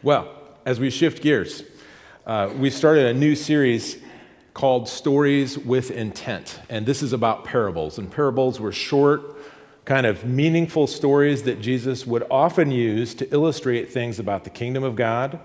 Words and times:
Well, 0.00 0.32
as 0.64 0.78
we 0.78 0.90
shift 0.90 1.22
gears, 1.22 1.64
uh, 2.24 2.52
we 2.56 2.70
started 2.70 3.06
a 3.06 3.14
new 3.14 3.34
series 3.34 3.98
called 4.54 4.88
Stories 4.88 5.58
with 5.58 5.90
Intent. 5.90 6.60
And 6.68 6.86
this 6.86 7.02
is 7.02 7.12
about 7.12 7.44
parables. 7.44 7.98
And 7.98 8.08
parables 8.08 8.60
were 8.60 8.70
short, 8.70 9.36
kind 9.84 10.06
of 10.06 10.24
meaningful 10.24 10.86
stories 10.86 11.42
that 11.44 11.60
Jesus 11.60 12.06
would 12.06 12.24
often 12.30 12.70
use 12.70 13.12
to 13.14 13.28
illustrate 13.34 13.90
things 13.90 14.20
about 14.20 14.44
the 14.44 14.50
kingdom 14.50 14.84
of 14.84 14.94
God, 14.94 15.40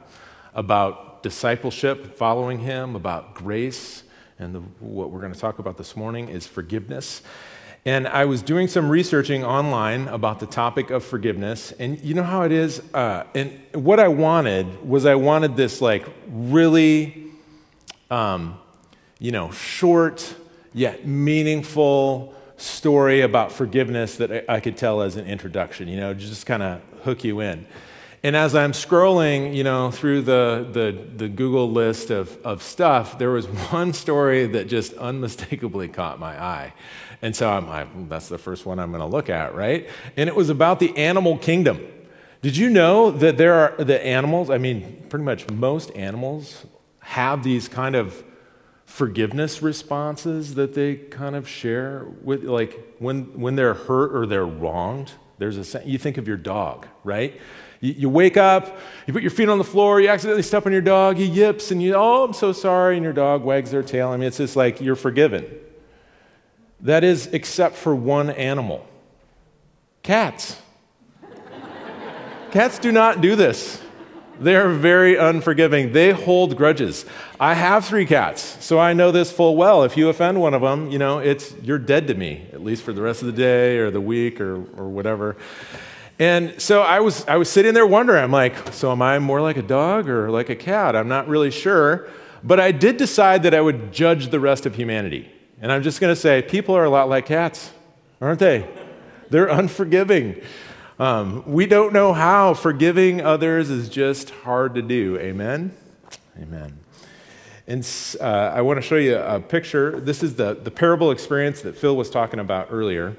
about 0.54 1.24
discipleship, 1.24 2.16
following 2.16 2.60
Him, 2.60 2.96
about 2.96 3.34
grace. 3.34 4.04
And 4.38 4.54
the, 4.54 4.60
what 4.80 5.10
we're 5.10 5.22
going 5.22 5.34
to 5.34 5.40
talk 5.40 5.58
about 5.58 5.78
this 5.78 5.96
morning 5.96 6.30
is 6.30 6.46
forgiveness. 6.46 7.24
And 7.86 8.08
I 8.08 8.24
was 8.26 8.42
doing 8.42 8.70
some 8.70 8.90
researching 8.90 9.44
online 9.44 10.08
about 10.08 10.40
the 10.40 10.46
topic 10.46 10.90
of 10.90 11.04
forgiveness. 11.04 11.74
And 11.74 12.00
you 12.02 12.14
know 12.14 12.24
how 12.24 12.44
it 12.44 12.54
is? 12.54 12.82
Uh, 12.94 13.26
and 13.36 13.60
what 13.74 14.00
I 14.00 14.08
wanted 14.08 14.88
was 14.88 15.06
I 15.06 15.16
wanted 15.16 15.58
this 15.58 15.82
like 15.82 16.06
really, 16.30 17.26
um, 18.10 18.58
you 19.20 19.32
know, 19.32 19.52
short 19.52 20.34
yet 20.74 21.06
meaningful 21.06 22.34
story 22.56 23.22
about 23.22 23.52
forgiveness 23.52 24.16
that 24.16 24.32
I, 24.32 24.56
I 24.56 24.60
could 24.62 24.78
tell 24.78 25.02
as 25.02 25.18
an 25.18 25.26
introduction, 25.26 25.90
you 25.90 25.98
know, 25.98 26.14
just 26.14 26.46
kind 26.46 26.64
of 26.64 26.82
hook 27.04 27.26
you 27.26 27.42
in. 27.42 27.66
And 28.26 28.38
as 28.38 28.56
I'm 28.56 28.72
scrolling, 28.72 29.54
you 29.54 29.66
know, 29.66 29.92
through 29.92 30.22
the, 30.22 30.66
the, 30.72 30.98
the, 31.18 31.28
Google 31.28 31.70
list 31.70 32.10
of, 32.10 32.38
of 32.46 32.64
stuff, 32.64 33.20
there 33.20 33.32
was 33.32 33.46
one 33.72 33.92
story 33.92 34.48
that 34.48 34.68
just 34.68 34.94
unmistakably 34.94 35.90
caught 35.90 36.20
my 36.20 36.42
eye. 36.42 36.74
And 37.22 37.36
so 37.36 37.50
I'm, 37.50 37.68
I, 37.70 37.84
hmm, 37.84 38.08
that's 38.08 38.30
the 38.30 38.38
first 38.38 38.66
one 38.66 38.80
I'm 38.80 38.92
going 38.92 39.02
to 39.02 39.08
look 39.08 39.30
at, 39.30 39.56
right? 39.56 39.90
And 40.16 40.30
it 40.30 40.36
was 40.36 40.50
about 40.50 40.80
the 40.80 40.96
animal 40.96 41.38
kingdom. 41.38 41.86
Did 42.42 42.56
you 42.56 42.70
know 42.70 43.12
that 43.12 43.38
there 43.38 43.54
are 43.54 43.84
the 43.84 44.06
animals, 44.06 44.50
I 44.50 44.58
mean, 44.58 45.06
pretty 45.10 45.26
much 45.26 45.50
most 45.50 45.92
animals 45.92 46.66
have 47.00 47.44
these 47.44 47.68
kind 47.68 47.96
of 47.96 48.24
forgiveness 48.86 49.62
responses 49.62 50.56
that 50.56 50.74
they 50.74 50.96
kind 50.96 51.36
of 51.36 51.48
share 51.48 52.06
with 52.22 52.44
like 52.44 52.96
when 53.00 53.40
when 53.40 53.56
they're 53.56 53.74
hurt 53.74 54.16
or 54.16 54.28
they're 54.28 54.46
wronged 54.46 55.14
there's 55.38 55.76
a 55.76 55.88
you 55.88 55.98
think 55.98 56.18
of 56.18 56.28
your 56.28 56.38
dog 56.38 56.88
right 57.04 57.40
you, 57.80 57.94
you, 57.94 58.10
wake 58.10 58.38
up 58.38 58.80
you 59.08 59.14
put 59.14 59.22
your 59.22 59.32
feet 59.32 59.50
on 59.50 59.58
the 59.58 59.64
floor 59.64 60.00
you 60.00 60.08
accidentally 60.08 60.44
step 60.44 60.66
on 60.66 60.72
your 60.72 60.82
dog 60.82 61.18
he 61.18 61.26
yips 61.26 61.72
and 61.72 61.82
you 61.82 61.94
oh 61.96 62.26
i'm 62.26 62.34
so 62.34 62.52
sorry 62.52 62.96
and 62.96 63.04
your 63.04 63.14
dog 63.14 63.44
wags 63.44 63.72
their 63.72 63.84
tail 63.84 64.10
i 64.10 64.18
mean 64.18 64.28
it's 64.28 64.38
just 64.38 64.56
like 64.56 64.80
you're 64.80 64.96
forgiven 64.96 65.46
that 66.84 67.06
is, 67.06 67.28
except 67.28 67.76
for 67.76 67.96
one 67.96 68.30
animal 68.30 68.86
cats. 70.04 70.58
cats 72.52 72.78
do 72.78 72.92
not 72.92 73.22
do 73.22 73.38
this. 73.38 73.82
They're 74.40 74.70
very 74.70 75.16
unforgiving. 75.16 75.94
They 75.94 76.12
hold 76.12 76.58
grudges. 76.58 77.06
I 77.40 77.54
have 77.54 77.86
three 77.86 78.06
cats, 78.06 78.58
so 78.64 78.80
I 78.80 78.94
know 78.94 79.12
this 79.12 79.32
full 79.32 79.56
well. 79.56 79.84
If 79.84 79.96
you 79.96 80.10
offend 80.10 80.42
one 80.42 80.54
of 80.54 80.62
them, 80.62 80.90
you 80.90 80.98
know, 80.98 81.20
it's 81.20 81.54
you're 81.62 81.80
dead 81.80 82.08
to 82.08 82.14
me, 82.14 82.46
at 82.52 82.64
least 82.64 82.84
for 82.84 82.94
the 82.94 83.02
rest 83.02 83.22
of 83.22 83.28
the 83.28 83.34
day 83.34 83.78
or 83.78 83.92
the 83.92 84.02
week 84.02 84.42
or, 84.42 84.56
or 84.78 84.90
whatever. 84.90 85.36
And 86.20 86.60
so 86.62 86.82
I 86.82 87.00
was, 87.00 87.26
I 87.28 87.38
was 87.38 87.50
sitting 87.50 87.74
there 87.74 87.88
wondering, 87.88 88.24
I'm 88.24 88.32
like, 88.32 88.74
so 88.74 88.92
am 88.92 89.02
I 89.02 89.20
more 89.20 89.42
like 89.42 89.58
a 89.58 89.64
dog 89.64 90.08
or 90.08 90.30
like 90.30 90.50
a 90.50 90.56
cat? 90.56 90.96
I'm 90.96 91.08
not 91.08 91.28
really 91.28 91.52
sure. 91.52 92.08
But 92.44 92.60
I 92.60 92.72
did 92.72 92.98
decide 92.98 93.44
that 93.44 93.54
I 93.54 93.62
would 93.62 93.92
judge 93.92 94.28
the 94.30 94.40
rest 94.40 94.66
of 94.66 94.76
humanity. 94.76 95.32
And 95.62 95.72
I'm 95.72 95.82
just 95.82 96.02
going 96.02 96.12
to 96.14 96.20
say, 96.20 96.42
people 96.42 96.76
are 96.76 96.84
a 96.84 96.90
lot 96.90 97.08
like 97.08 97.26
cats, 97.26 97.72
aren't 98.20 98.40
they? 98.40 98.68
They're 99.30 99.48
unforgiving. 99.48 100.42
Um, 101.00 101.44
we 101.52 101.66
don't 101.66 101.92
know 101.92 102.14
how. 102.14 102.54
Forgiving 102.54 103.22
others 103.22 103.70
is 103.70 103.90
just 103.90 104.30
hard 104.30 104.76
to 104.76 104.82
do. 104.82 105.18
Amen? 105.18 105.76
Amen. 106.40 106.80
And 107.68 107.88
uh, 108.20 108.24
I 108.24 108.62
want 108.62 108.78
to 108.78 108.82
show 108.82 108.98
you 108.98 109.18
a 109.18 109.40
picture. 109.40 110.00
This 110.00 110.22
is 110.22 110.36
the, 110.36 110.54
the 110.54 110.70
parable 110.70 111.12
experience 111.12 111.62
that 111.62 111.78
Phil 111.78 111.96
was 111.96 112.10
talking 112.10 112.40
about 112.40 112.68
earlier. 112.70 113.16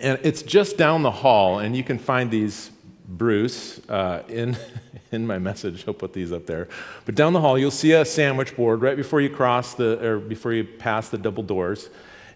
And 0.00 0.20
it's 0.22 0.42
just 0.42 0.76
down 0.76 1.02
the 1.02 1.10
hall, 1.10 1.60
and 1.60 1.76
you 1.76 1.82
can 1.82 1.98
find 1.98 2.30
these, 2.30 2.70
Bruce, 3.08 3.80
uh, 3.88 4.22
in, 4.28 4.56
in 5.12 5.26
my 5.26 5.38
message. 5.38 5.84
I'll 5.88 5.94
put 5.94 6.12
these 6.12 6.32
up 6.32 6.46
there. 6.46 6.68
But 7.06 7.14
down 7.14 7.32
the 7.32 7.40
hall, 7.40 7.58
you'll 7.58 7.70
see 7.70 7.92
a 7.92 8.04
sandwich 8.04 8.54
board 8.56 8.82
right 8.82 8.96
before 8.96 9.20
you 9.20 9.30
cross 9.30 9.74
the, 9.74 10.04
or 10.04 10.18
before 10.18 10.52
you 10.52 10.64
pass 10.64 11.08
the 11.08 11.18
double 11.18 11.42
doors. 11.42 11.88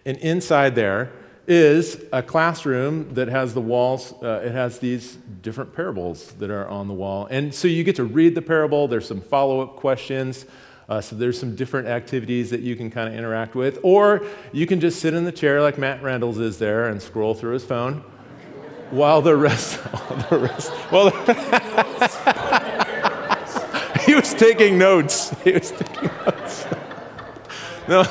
And 0.05 0.17
inside 0.17 0.75
there 0.75 1.11
is 1.49 2.01
a 2.13 2.21
classroom 2.21 3.13
that 3.15 3.27
has 3.27 3.53
the 3.53 3.61
walls, 3.61 4.13
uh, 4.21 4.43
it 4.45 4.51
has 4.51 4.79
these 4.79 5.17
different 5.41 5.73
parables 5.73 6.31
that 6.33 6.51
are 6.51 6.67
on 6.67 6.87
the 6.87 6.93
wall. 6.93 7.27
And 7.31 7.53
so 7.53 7.67
you 7.67 7.83
get 7.83 7.95
to 7.95 8.03
read 8.03 8.35
the 8.35 8.41
parable, 8.41 8.87
there's 8.87 9.07
some 9.07 9.19
follow 9.19 9.59
up 9.61 9.75
questions. 9.75 10.45
Uh, 10.87 11.01
so 11.01 11.15
there's 11.15 11.39
some 11.39 11.55
different 11.55 11.87
activities 11.87 12.49
that 12.49 12.61
you 12.61 12.75
can 12.75 12.89
kind 12.89 13.07
of 13.07 13.13
interact 13.13 13.53
with. 13.55 13.79
Or 13.83 14.25
you 14.51 14.65
can 14.65 14.79
just 14.79 14.99
sit 14.99 15.13
in 15.13 15.23
the 15.23 15.31
chair 15.31 15.61
like 15.61 15.77
Matt 15.77 16.01
Randalls 16.01 16.39
is 16.39 16.57
there 16.57 16.87
and 16.87 17.01
scroll 17.01 17.35
through 17.35 17.53
his 17.53 17.63
phone 17.63 18.03
while 18.91 19.21
the 19.21 19.35
rest, 19.35 19.75
while 19.79 20.29
the 20.29 20.39
rest, 20.39 20.71
well, 20.91 21.09
he 24.05 24.15
was 24.15 24.33
taking 24.33 24.77
notes. 24.77 25.29
He 25.43 25.51
was 25.51 25.71
taking 25.71 26.09
notes. 26.25 26.65
No. 27.87 28.03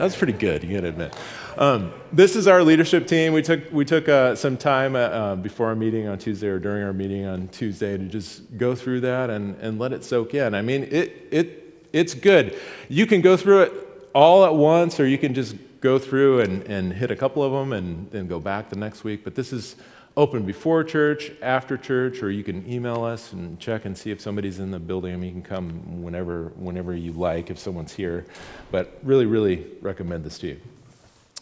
That's 0.00 0.16
pretty 0.16 0.32
good, 0.32 0.64
you 0.64 0.74
gotta 0.76 0.88
admit. 0.88 1.14
Um, 1.58 1.92
this 2.10 2.34
is 2.34 2.48
our 2.48 2.62
leadership 2.62 3.06
team. 3.06 3.34
We 3.34 3.42
took, 3.42 3.70
we 3.70 3.84
took 3.84 4.08
uh, 4.08 4.34
some 4.34 4.56
time 4.56 4.96
uh, 4.96 5.00
uh, 5.00 5.36
before 5.36 5.66
our 5.66 5.74
meeting 5.74 6.08
on 6.08 6.16
Tuesday 6.16 6.48
or 6.48 6.58
during 6.58 6.82
our 6.82 6.94
meeting 6.94 7.26
on 7.26 7.48
Tuesday 7.48 7.98
to 7.98 8.04
just 8.04 8.56
go 8.56 8.74
through 8.74 9.02
that 9.02 9.28
and, 9.28 9.56
and 9.56 9.78
let 9.78 9.92
it 9.92 10.02
soak 10.02 10.32
in. 10.32 10.54
I 10.54 10.62
mean, 10.62 10.84
it, 10.84 11.28
it, 11.30 11.86
it's 11.92 12.14
good. 12.14 12.58
You 12.88 13.06
can 13.06 13.20
go 13.20 13.36
through 13.36 13.64
it 13.64 13.72
all 14.14 14.46
at 14.46 14.54
once, 14.54 14.98
or 14.98 15.06
you 15.06 15.18
can 15.18 15.34
just 15.34 15.54
go 15.82 15.98
through 15.98 16.40
and, 16.40 16.62
and 16.62 16.94
hit 16.94 17.10
a 17.10 17.16
couple 17.16 17.42
of 17.42 17.52
them 17.52 17.74
and 17.74 18.10
then 18.10 18.26
go 18.26 18.40
back 18.40 18.70
the 18.70 18.76
next 18.76 19.04
week. 19.04 19.22
But 19.22 19.34
this 19.34 19.52
is 19.52 19.76
open 20.20 20.42
before 20.42 20.84
church, 20.84 21.32
after 21.40 21.78
church, 21.78 22.22
or 22.22 22.30
you 22.30 22.44
can 22.44 22.70
email 22.70 23.04
us 23.04 23.32
and 23.32 23.58
check 23.58 23.86
and 23.86 23.96
see 23.96 24.10
if 24.10 24.20
somebody's 24.20 24.58
in 24.58 24.70
the 24.70 24.78
building. 24.78 25.14
I 25.14 25.16
mean, 25.16 25.34
you 25.34 25.40
can 25.40 25.50
come 25.50 26.02
whenever, 26.02 26.52
whenever 26.56 26.94
you 26.94 27.12
like 27.12 27.48
if 27.48 27.58
someone's 27.58 27.94
here. 27.94 28.26
But 28.70 28.98
really, 29.02 29.24
really 29.24 29.66
recommend 29.80 30.24
this 30.24 30.38
to 30.40 30.48
you. 30.48 30.60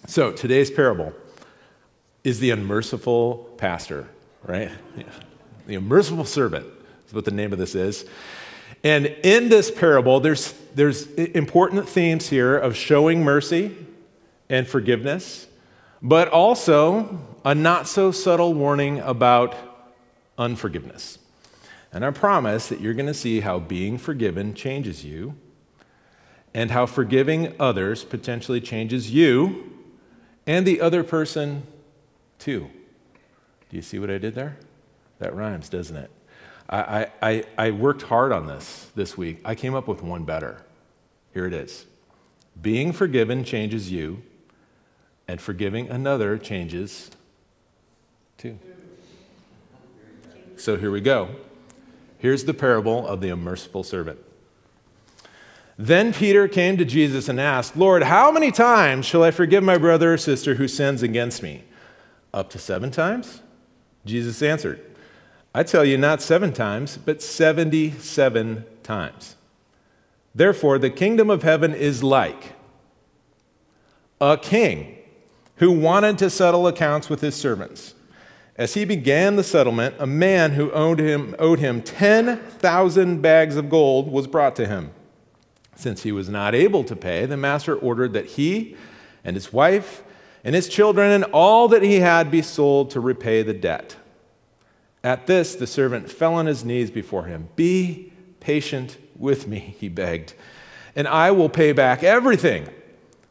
So 0.06 0.30
today's 0.30 0.70
parable 0.70 1.12
is 2.22 2.38
the 2.38 2.50
unmerciful 2.50 3.52
pastor, 3.58 4.08
right? 4.44 4.70
The 5.66 5.74
unmerciful 5.74 6.24
servant 6.24 6.66
is 7.06 7.12
what 7.12 7.26
the 7.26 7.30
name 7.30 7.52
of 7.52 7.58
this 7.58 7.74
is. 7.74 8.06
And 8.82 9.04
in 9.04 9.50
this 9.50 9.70
parable, 9.70 10.18
there's, 10.18 10.52
there's 10.74 11.06
important 11.12 11.86
themes 11.86 12.30
here 12.30 12.56
of 12.56 12.74
showing 12.74 13.22
mercy 13.22 13.76
and 14.48 14.66
forgiveness, 14.66 15.46
but 16.02 16.28
also 16.28 17.20
a 17.44 17.54
not 17.54 17.88
so 17.88 18.10
subtle 18.10 18.54
warning 18.54 19.00
about 19.00 19.54
unforgiveness. 20.36 21.18
And 21.92 22.04
I 22.04 22.10
promise 22.10 22.68
that 22.68 22.80
you're 22.80 22.94
going 22.94 23.06
to 23.06 23.14
see 23.14 23.40
how 23.40 23.58
being 23.58 23.98
forgiven 23.98 24.54
changes 24.54 25.04
you 25.04 25.34
and 26.54 26.70
how 26.70 26.86
forgiving 26.86 27.54
others 27.58 28.04
potentially 28.04 28.60
changes 28.60 29.10
you 29.10 29.72
and 30.46 30.66
the 30.66 30.80
other 30.80 31.02
person 31.02 31.64
too. 32.38 32.70
Do 33.70 33.76
you 33.76 33.82
see 33.82 33.98
what 33.98 34.10
I 34.10 34.18
did 34.18 34.34
there? 34.34 34.56
That 35.18 35.34
rhymes, 35.34 35.68
doesn't 35.68 35.96
it? 35.96 36.10
I, 36.70 37.08
I, 37.22 37.44
I 37.56 37.70
worked 37.70 38.02
hard 38.02 38.30
on 38.30 38.46
this 38.46 38.88
this 38.94 39.16
week. 39.16 39.40
I 39.44 39.54
came 39.54 39.74
up 39.74 39.88
with 39.88 40.02
one 40.02 40.24
better. 40.24 40.62
Here 41.32 41.46
it 41.46 41.54
is 41.54 41.86
Being 42.60 42.92
forgiven 42.92 43.44
changes 43.44 43.90
you, 43.90 44.22
and 45.28 45.40
forgiving 45.40 45.88
another 45.90 46.38
changes 46.38 47.10
too. 48.38 48.58
So 50.56 50.76
here 50.76 50.90
we 50.90 51.00
go. 51.00 51.28
Here's 52.16 52.44
the 52.44 52.54
parable 52.54 53.06
of 53.06 53.20
the 53.20 53.28
unmerciful 53.28 53.84
servant. 53.84 54.18
Then 55.76 56.12
Peter 56.12 56.48
came 56.48 56.76
to 56.78 56.84
Jesus 56.84 57.28
and 57.28 57.40
asked, 57.40 57.76
Lord, 57.76 58.02
how 58.02 58.32
many 58.32 58.50
times 58.50 59.06
shall 59.06 59.22
I 59.22 59.30
forgive 59.30 59.62
my 59.62 59.78
brother 59.78 60.14
or 60.14 60.16
sister 60.16 60.56
who 60.56 60.66
sins 60.66 61.04
against 61.04 61.42
me? 61.42 61.62
Up 62.34 62.50
to 62.50 62.58
seven 62.58 62.90
times? 62.90 63.42
Jesus 64.04 64.42
answered, 64.42 64.84
I 65.54 65.62
tell 65.62 65.84
you, 65.84 65.96
not 65.96 66.20
seven 66.20 66.52
times, 66.52 66.96
but 66.96 67.22
77 67.22 68.64
times. 68.82 69.36
Therefore, 70.34 70.78
the 70.78 70.90
kingdom 70.90 71.30
of 71.30 71.42
heaven 71.44 71.72
is 71.74 72.02
like 72.02 72.54
a 74.20 74.36
king 74.36 74.97
who 75.58 75.72
wanted 75.72 76.18
to 76.18 76.30
settle 76.30 76.66
accounts 76.66 77.08
with 77.08 77.20
his 77.20 77.34
servants. 77.34 77.94
As 78.56 78.74
he 78.74 78.84
began 78.84 79.36
the 79.36 79.44
settlement, 79.44 79.94
a 79.98 80.06
man 80.06 80.52
who 80.52 80.72
owed 80.72 80.98
him, 80.98 81.36
owed 81.38 81.60
him 81.60 81.80
10,000 81.80 83.22
bags 83.22 83.56
of 83.56 83.70
gold 83.70 84.10
was 84.10 84.26
brought 84.26 84.56
to 84.56 84.66
him. 84.66 84.90
Since 85.76 86.02
he 86.02 86.10
was 86.10 86.28
not 86.28 86.56
able 86.56 86.82
to 86.84 86.96
pay, 86.96 87.24
the 87.24 87.36
master 87.36 87.76
ordered 87.76 88.12
that 88.14 88.26
he 88.26 88.76
and 89.22 89.36
his 89.36 89.52
wife 89.52 90.02
and 90.42 90.56
his 90.56 90.68
children 90.68 91.12
and 91.12 91.24
all 91.24 91.68
that 91.68 91.82
he 91.82 92.00
had 92.00 92.32
be 92.32 92.42
sold 92.42 92.90
to 92.90 93.00
repay 93.00 93.42
the 93.42 93.54
debt. 93.54 93.94
At 95.04 95.28
this, 95.28 95.54
the 95.54 95.66
servant 95.66 96.10
fell 96.10 96.34
on 96.34 96.46
his 96.46 96.64
knees 96.64 96.90
before 96.90 97.24
him. 97.24 97.48
Be 97.54 98.12
patient 98.40 98.96
with 99.16 99.46
me, 99.46 99.76
he 99.78 99.88
begged, 99.88 100.34
and 100.96 101.06
I 101.06 101.30
will 101.30 101.48
pay 101.48 101.72
back 101.72 102.02
everything. 102.02 102.68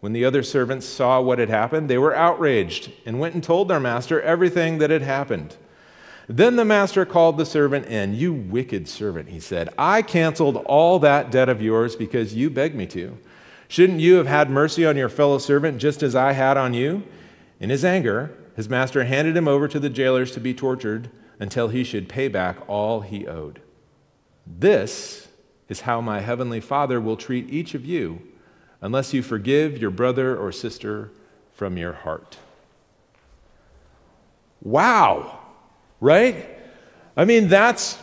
When 0.00 0.14
the 0.14 0.24
other 0.24 0.42
servants 0.42 0.86
saw 0.86 1.20
what 1.20 1.38
had 1.38 1.50
happened, 1.50 1.88
they 1.88 1.98
were 1.98 2.16
outraged 2.16 2.90
and 3.04 3.20
went 3.20 3.34
and 3.34 3.44
told 3.44 3.68
their 3.68 3.80
master 3.80 4.20
everything 4.22 4.78
that 4.78 4.90
had 4.90 5.02
happened. 5.02 5.56
Then 6.26 6.56
the 6.56 6.64
master 6.64 7.04
called 7.04 7.36
the 7.36 7.44
servant 7.44 7.86
in. 7.86 8.14
You 8.14 8.32
wicked 8.32 8.88
servant, 8.88 9.28
he 9.28 9.40
said. 9.40 9.68
I 9.76 10.00
canceled 10.02 10.56
all 10.56 10.98
that 11.00 11.30
debt 11.30 11.48
of 11.48 11.60
yours 11.60 11.96
because 11.96 12.34
you 12.34 12.48
begged 12.48 12.74
me 12.74 12.86
to. 12.86 13.18
Shouldn't 13.68 14.00
you 14.00 14.14
have 14.14 14.26
had 14.26 14.48
mercy 14.48 14.86
on 14.86 14.96
your 14.96 15.08
fellow 15.08 15.38
servant 15.38 15.78
just 15.78 16.02
as 16.02 16.14
I 16.14 16.32
had 16.32 16.56
on 16.56 16.72
you? 16.72 17.02
In 17.58 17.68
his 17.68 17.84
anger, 17.84 18.34
his 18.56 18.68
master 18.68 19.04
handed 19.04 19.36
him 19.36 19.48
over 19.48 19.68
to 19.68 19.78
the 19.78 19.90
jailers 19.90 20.30
to 20.32 20.40
be 20.40 20.54
tortured 20.54 21.10
until 21.38 21.68
he 21.68 21.84
should 21.84 22.08
pay 22.08 22.28
back 22.28 22.56
all 22.68 23.00
he 23.00 23.26
owed. 23.26 23.60
This 24.46 25.28
is 25.68 25.82
how 25.82 26.00
my 26.00 26.20
heavenly 26.20 26.60
Father 26.60 27.00
will 27.00 27.16
treat 27.16 27.50
each 27.50 27.74
of 27.74 27.84
you 27.84 28.22
unless 28.80 29.12
you 29.14 29.22
forgive 29.22 29.78
your 29.78 29.90
brother 29.90 30.36
or 30.36 30.52
sister 30.52 31.10
from 31.52 31.76
your 31.76 31.92
heart. 31.92 32.38
Wow! 34.62 35.40
right? 36.00 36.48
I 37.16 37.24
mean, 37.24 37.48
that's 37.48 37.98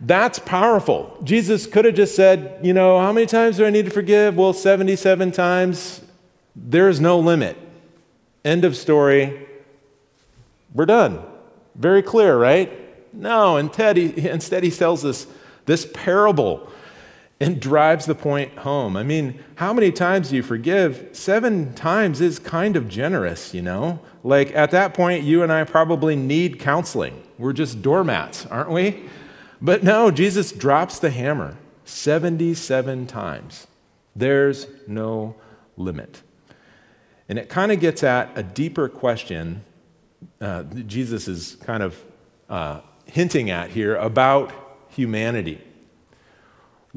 that's 0.00 0.38
powerful. 0.38 1.18
Jesus 1.24 1.66
could 1.66 1.84
have 1.84 1.94
just 1.96 2.14
said, 2.14 2.60
you 2.62 2.72
know, 2.72 3.00
how 3.00 3.12
many 3.12 3.26
times 3.26 3.56
do 3.56 3.66
I 3.66 3.70
need 3.70 3.86
to 3.86 3.90
forgive? 3.90 4.36
Well, 4.36 4.52
77 4.52 5.32
times. 5.32 6.00
There's 6.54 7.00
no 7.00 7.18
limit. 7.18 7.56
End 8.44 8.64
of 8.64 8.76
story. 8.76 9.48
We're 10.72 10.86
done. 10.86 11.20
Very 11.74 12.02
clear, 12.02 12.38
right? 12.38 12.72
No, 13.12 13.56
instead 13.56 13.96
he, 13.96 14.28
instead 14.28 14.62
he 14.62 14.70
tells 14.70 15.04
us 15.04 15.26
this 15.66 15.88
parable 15.92 16.70
and 17.40 17.60
drives 17.60 18.06
the 18.06 18.14
point 18.14 18.58
home. 18.58 18.96
I 18.96 19.02
mean, 19.02 19.42
how 19.56 19.72
many 19.72 19.92
times 19.92 20.30
do 20.30 20.36
you 20.36 20.42
forgive? 20.42 21.10
Seven 21.12 21.72
times 21.74 22.20
is 22.20 22.38
kind 22.38 22.76
of 22.76 22.88
generous, 22.88 23.54
you 23.54 23.62
know? 23.62 24.00
Like 24.24 24.54
at 24.54 24.72
that 24.72 24.94
point, 24.94 25.22
you 25.22 25.42
and 25.42 25.52
I 25.52 25.64
probably 25.64 26.16
need 26.16 26.58
counseling. 26.58 27.22
We're 27.38 27.52
just 27.52 27.80
doormats, 27.80 28.46
aren't 28.46 28.70
we? 28.70 29.04
But 29.62 29.84
no, 29.84 30.10
Jesus 30.10 30.50
drops 30.50 30.98
the 30.98 31.10
hammer 31.10 31.56
77 31.84 33.06
times. 33.06 33.66
There's 34.16 34.66
no 34.86 35.36
limit. 35.76 36.22
And 37.28 37.38
it 37.38 37.48
kind 37.48 37.70
of 37.70 37.78
gets 37.78 38.02
at 38.02 38.36
a 38.36 38.42
deeper 38.42 38.88
question 38.88 39.64
uh, 40.40 40.64
Jesus 40.86 41.28
is 41.28 41.56
kind 41.56 41.82
of 41.82 42.04
uh, 42.48 42.80
hinting 43.06 43.50
at 43.50 43.70
here 43.70 43.96
about 43.96 44.52
humanity. 44.88 45.60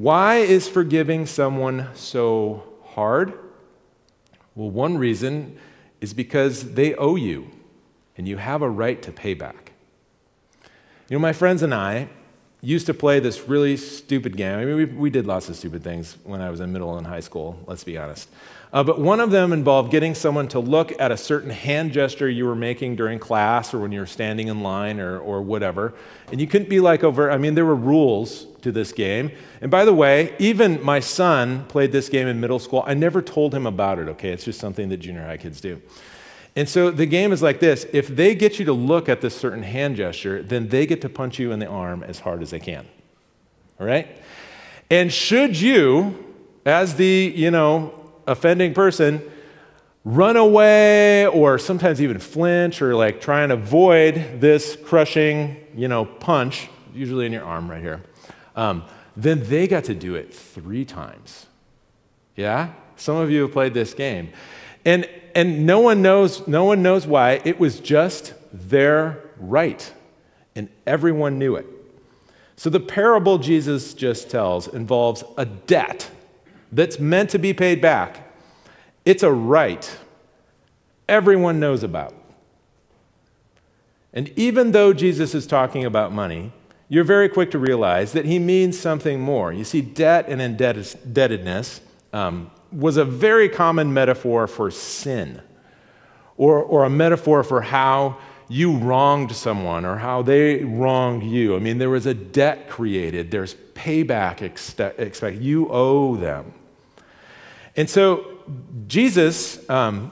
Why 0.02 0.38
is 0.38 0.68
forgiving 0.68 1.28
someone 1.28 1.90
so 1.94 2.64
hard? 2.84 3.38
Well, 4.56 4.72
one 4.72 4.98
reason 4.98 5.60
is 6.00 6.12
because 6.16 6.74
they 6.74 6.96
owe 6.96 7.18
you, 7.18 7.52
and 8.18 8.28
you 8.28 8.38
have 8.38 8.64
a 8.64 8.70
right 8.70 9.00
to 9.04 9.12
pay 9.12 9.36
back. 9.36 9.74
You 11.08 11.18
know, 11.18 11.20
my 11.20 11.34
friends 11.34 11.62
and 11.62 11.72
I 11.72 12.10
used 12.62 12.86
to 12.86 12.94
play 12.94 13.20
this 13.20 13.48
really 13.48 13.76
stupid 13.76 14.38
game. 14.38 14.60
I 14.60 14.66
mean, 14.66 14.76
we, 14.76 14.86
we 14.86 15.10
did 15.10 15.26
lots 15.26 15.50
of 15.50 15.56
stupid 15.56 15.84
things 15.84 16.18
when 16.24 16.42
I 16.42 16.50
was 16.50 16.60
in 16.60 16.72
middle 16.72 16.98
and 16.98 17.08
high 17.08 17.20
school, 17.20 17.60
let's 17.66 17.84
be 17.84 17.98
honest. 17.98 18.30
Uh, 18.74 18.84
but 18.84 19.00
one 19.00 19.20
of 19.20 19.32
them 19.32 19.52
involved 19.52 19.92
getting 19.92 20.16
someone 20.16 20.48
to 20.48 20.60
look 20.60 20.98
at 21.00 21.12
a 21.12 21.18
certain 21.18 21.50
hand 21.50 21.92
gesture 21.92 22.30
you 22.30 22.46
were 22.46 22.56
making 22.56 22.96
during 22.96 23.20
class 23.20 23.74
or 23.74 23.80
when 23.80 23.92
you 23.92 24.00
were 24.00 24.06
standing 24.06 24.48
in 24.48 24.62
line 24.62 25.00
or, 25.00 25.20
or 25.20 25.42
whatever. 25.42 25.94
And 26.32 26.40
you 26.40 26.48
couldn't 26.48 26.70
be 26.70 26.80
like 26.80 27.04
over, 27.04 27.30
I 27.30 27.38
mean, 27.38 27.56
there 27.56 27.66
were 27.66 27.76
rules 27.76 28.46
to 28.62 28.72
this 28.72 28.94
game. 28.94 29.32
And 29.60 29.70
by 29.70 29.84
the 29.84 29.94
way, 29.94 30.36
even 30.40 30.82
my 30.84 31.02
son 31.02 31.66
played 31.66 31.92
this 31.92 32.08
game 32.08 32.28
in 32.28 32.40
middle 32.40 32.60
school. 32.60 32.84
I 32.88 32.94
never 32.94 33.22
told 33.22 33.54
him 33.54 33.66
about 33.66 34.00
it, 34.00 34.08
okay? 34.10 34.30
It's 34.30 34.46
just 34.46 34.60
something 34.60 34.88
that 34.90 34.98
junior 34.98 35.26
high 35.26 35.38
kids 35.38 35.60
do. 35.60 35.82
And 36.56 36.68
so 36.68 36.92
the 36.92 37.06
game 37.06 37.32
is 37.32 37.42
like 37.42 37.60
this 37.60 37.86
if 37.94 38.08
they 38.08 38.36
get 38.36 38.60
you 38.60 38.66
to 38.66 38.74
look 38.74 39.08
at 39.08 39.22
this 39.22 39.36
certain 39.36 39.64
hand 39.64 39.96
gesture, 39.96 40.44
then 40.44 40.68
they 40.68 40.86
get 40.86 41.02
to 41.02 41.10
punch 41.10 41.40
you 41.40 41.52
in 41.52 41.60
the 41.60 41.68
arm 41.68 42.04
as 42.04 42.20
hard 42.20 42.42
as 42.42 42.50
they 42.50 42.60
can. 42.60 42.86
All 43.80 43.88
right? 43.88 44.08
And 44.90 45.12
should 45.12 45.60
you, 45.60 46.36
as 46.66 46.96
the, 46.96 47.34
you 47.36 47.50
know, 47.50 47.94
offending 48.28 48.74
person 48.74 49.22
run 50.04 50.36
away 50.36 51.28
or 51.28 51.58
sometimes 51.58 52.02
even 52.02 52.20
flinch 52.20 52.82
or 52.82 52.96
like 52.96 53.22
try 53.22 53.44
and 53.44 53.52
avoid 53.52 54.42
this 54.42 54.76
crushing, 54.76 55.56
you 55.76 55.88
know, 55.88 56.06
punch, 56.06 56.68
usually 56.94 57.26
in 57.26 57.32
your 57.32 57.46
arm 57.46 57.70
right 57.70 57.82
here, 57.82 58.04
um, 58.56 58.84
then 59.16 59.44
they 59.44 59.68
got 59.68 59.86
to 59.86 59.94
do 59.96 60.16
it 60.16 60.34
three 60.34 60.84
times. 60.84 61.46
Yeah? 62.36 62.74
Some 62.96 63.16
of 63.16 63.32
you 63.32 63.44
have 63.44 63.52
played 63.52 63.74
this 63.74 63.94
game. 63.94 64.32
And, 64.86 65.08
and 65.36 65.66
no, 65.66 65.80
one 65.80 66.02
knows, 66.02 66.48
no 66.48 66.66
one 66.66 66.82
knows 66.82 67.06
why. 67.06 67.42
It 67.46 67.60
was 67.60 67.80
just 67.80 68.34
their 68.52 69.22
right. 69.38 69.94
And 70.56 70.70
everyone 70.86 71.40
knew 71.40 71.56
it. 71.56 71.66
So 72.56 72.70
the 72.70 72.80
parable 72.80 73.38
Jesus 73.38 73.94
just 73.94 74.30
tells 74.30 74.68
involves 74.68 75.24
a 75.38 75.46
debt 75.46 76.10
that's 76.72 77.00
meant 77.00 77.30
to 77.32 77.40
be 77.40 77.54
paid 77.54 77.82
back. 77.82 78.32
It's 79.06 79.24
a 79.24 79.32
right 79.32 79.90
everyone 81.12 81.60
knows 81.60 81.84
about. 81.84 82.16
And 84.14 84.30
even 84.38 84.72
though 84.72 84.94
Jesus 84.94 85.36
is 85.36 85.46
talking 85.46 85.86
about 85.86 86.12
money, 86.12 86.52
you're 86.88 87.04
very 87.04 87.30
quick 87.30 87.52
to 87.52 87.60
realize 87.60 88.14
that 88.14 88.26
he 88.26 88.40
means 88.40 88.80
something 88.80 89.20
more. 89.20 89.54
You 89.54 89.64
see, 89.64 89.82
debt 89.82 90.26
and 90.28 90.42
indebtedness 90.42 91.82
um, 92.14 92.50
was 92.72 92.98
a 92.98 93.06
very 93.06 93.50
common 93.50 93.94
metaphor 93.94 94.48
for 94.48 94.72
sin, 94.72 95.42
or, 96.38 96.62
or 96.62 96.86
a 96.86 96.90
metaphor 96.90 97.44
for 97.44 97.62
how 97.62 98.18
you 98.48 98.78
wronged 98.78 99.34
someone 99.34 99.86
or 99.86 99.98
how 99.98 100.22
they 100.22 100.64
wronged 100.64 101.24
you. 101.24 101.56
I 101.56 101.60
mean, 101.60 101.78
there 101.78 101.90
was 101.90 102.06
a 102.06 102.14
debt 102.14 102.70
created, 102.70 103.32
there's 103.32 103.56
payback 103.74 104.42
expected. 104.42 105.42
You 105.42 105.70
owe 105.70 106.18
them. 106.18 106.54
And 107.78 107.90
so, 107.90 108.40
Jesus, 108.88 109.68
um, 109.70 110.12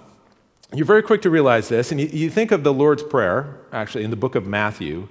you're 0.74 0.86
very 0.86 1.04
quick 1.04 1.22
to 1.24 1.30
realize 1.30 1.68
this, 1.68 1.92
and 1.92 2.00
you, 2.00 2.08
you 2.08 2.30
think 2.30 2.52
of 2.52 2.64
the 2.64 2.74
Lord's 2.74 3.04
Prayer, 3.04 3.58
actually, 3.74 4.06
in 4.06 4.10
the 4.10 4.16
book 4.16 4.36
of 4.36 4.48
Matthew. 4.48 5.10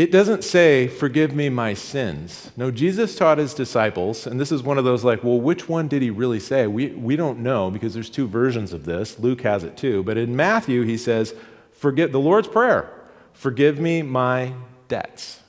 It 0.00 0.10
doesn't 0.10 0.44
say, 0.44 0.88
Forgive 0.88 1.34
me 1.34 1.50
my 1.50 1.74
sins. 1.74 2.52
No, 2.56 2.70
Jesus 2.70 3.16
taught 3.16 3.36
his 3.36 3.52
disciples, 3.52 4.26
and 4.26 4.40
this 4.40 4.50
is 4.50 4.62
one 4.62 4.78
of 4.78 4.84
those 4.84 5.04
like, 5.04 5.22
well, 5.22 5.38
which 5.38 5.68
one 5.68 5.88
did 5.88 6.00
he 6.00 6.08
really 6.08 6.40
say? 6.40 6.66
We, 6.66 6.86
we 6.92 7.16
don't 7.16 7.40
know 7.40 7.70
because 7.70 7.92
there's 7.92 8.08
two 8.08 8.26
versions 8.26 8.72
of 8.72 8.86
this. 8.86 9.18
Luke 9.18 9.42
has 9.42 9.62
it 9.62 9.76
too. 9.76 10.02
But 10.02 10.16
in 10.16 10.34
Matthew, 10.34 10.84
he 10.84 10.96
says, 10.96 11.34
Forgive 11.72 12.12
the 12.12 12.18
Lord's 12.18 12.48
Prayer, 12.48 12.90
forgive 13.34 13.78
me 13.78 14.00
my 14.00 14.54
debts 14.88 15.40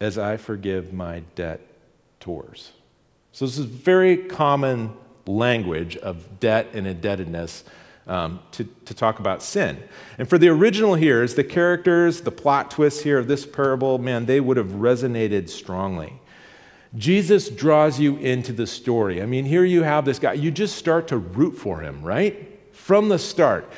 as 0.00 0.18
I 0.18 0.36
forgive 0.36 0.92
my 0.92 1.22
debtors. 1.36 2.72
So 3.30 3.46
this 3.46 3.56
is 3.56 3.66
very 3.66 4.16
common 4.16 4.94
language 5.26 5.96
of 5.96 6.40
debt 6.40 6.70
and 6.74 6.88
indebtedness 6.88 7.62
um, 8.10 8.40
to, 8.50 8.64
to 8.84 8.92
talk 8.92 9.20
about 9.20 9.40
sin. 9.40 9.80
And 10.18 10.28
for 10.28 10.36
the 10.36 10.48
original 10.48 10.96
hearers, 10.96 11.36
the 11.36 11.44
characters, 11.44 12.22
the 12.22 12.32
plot 12.32 12.72
twists 12.72 13.02
here 13.02 13.18
of 13.18 13.28
this 13.28 13.46
parable, 13.46 13.98
man, 13.98 14.26
they 14.26 14.40
would 14.40 14.56
have 14.56 14.70
resonated 14.70 15.48
strongly. 15.48 16.20
Jesus 16.96 17.48
draws 17.48 18.00
you 18.00 18.16
into 18.16 18.52
the 18.52 18.66
story. 18.66 19.22
I 19.22 19.26
mean, 19.26 19.44
here 19.44 19.64
you 19.64 19.84
have 19.84 20.04
this 20.04 20.18
guy, 20.18 20.32
you 20.32 20.50
just 20.50 20.74
start 20.74 21.06
to 21.08 21.18
root 21.18 21.56
for 21.56 21.80
him, 21.80 22.02
right? 22.02 22.58
From 22.72 23.08
the 23.08 23.18
start. 23.18 23.70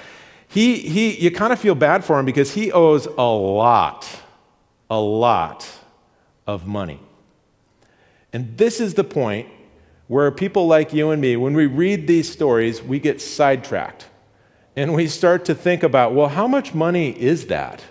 He, 0.49 0.77
he, 0.79 1.19
you 1.19 1.31
kind 1.31 1.53
of 1.53 1.59
feel 1.59 1.75
bad 1.75 2.03
for 2.03 2.19
him 2.19 2.25
because 2.25 2.55
he 2.55 2.73
owes 2.73 3.05
a 3.05 3.23
lot, 3.23 4.09
a 4.89 4.99
lot 4.99 5.69
of 6.47 6.67
money. 6.67 7.01
And 8.33 8.57
this 8.57 8.81
is 8.81 8.95
the 8.95 9.05
point 9.05 9.47
where 10.09 10.31
people 10.31 10.67
like 10.67 10.95
you 10.95 11.11
and 11.11 11.21
me, 11.21 11.37
when 11.37 11.53
we 11.53 11.67
read 11.67 12.07
these 12.07 12.33
stories, 12.33 12.83
we 12.83 12.99
get 12.99 13.21
sidetracked 13.21 14.07
and 14.77 14.95
we 14.95 15.07
start 15.07 15.45
to 15.47 15.55
think 15.55 15.83
about, 15.83 16.15
well, 16.15 16.29
how 16.29 16.47
much 16.47 16.75
money 16.75 17.11
is 17.11 17.47
that? 17.47 17.83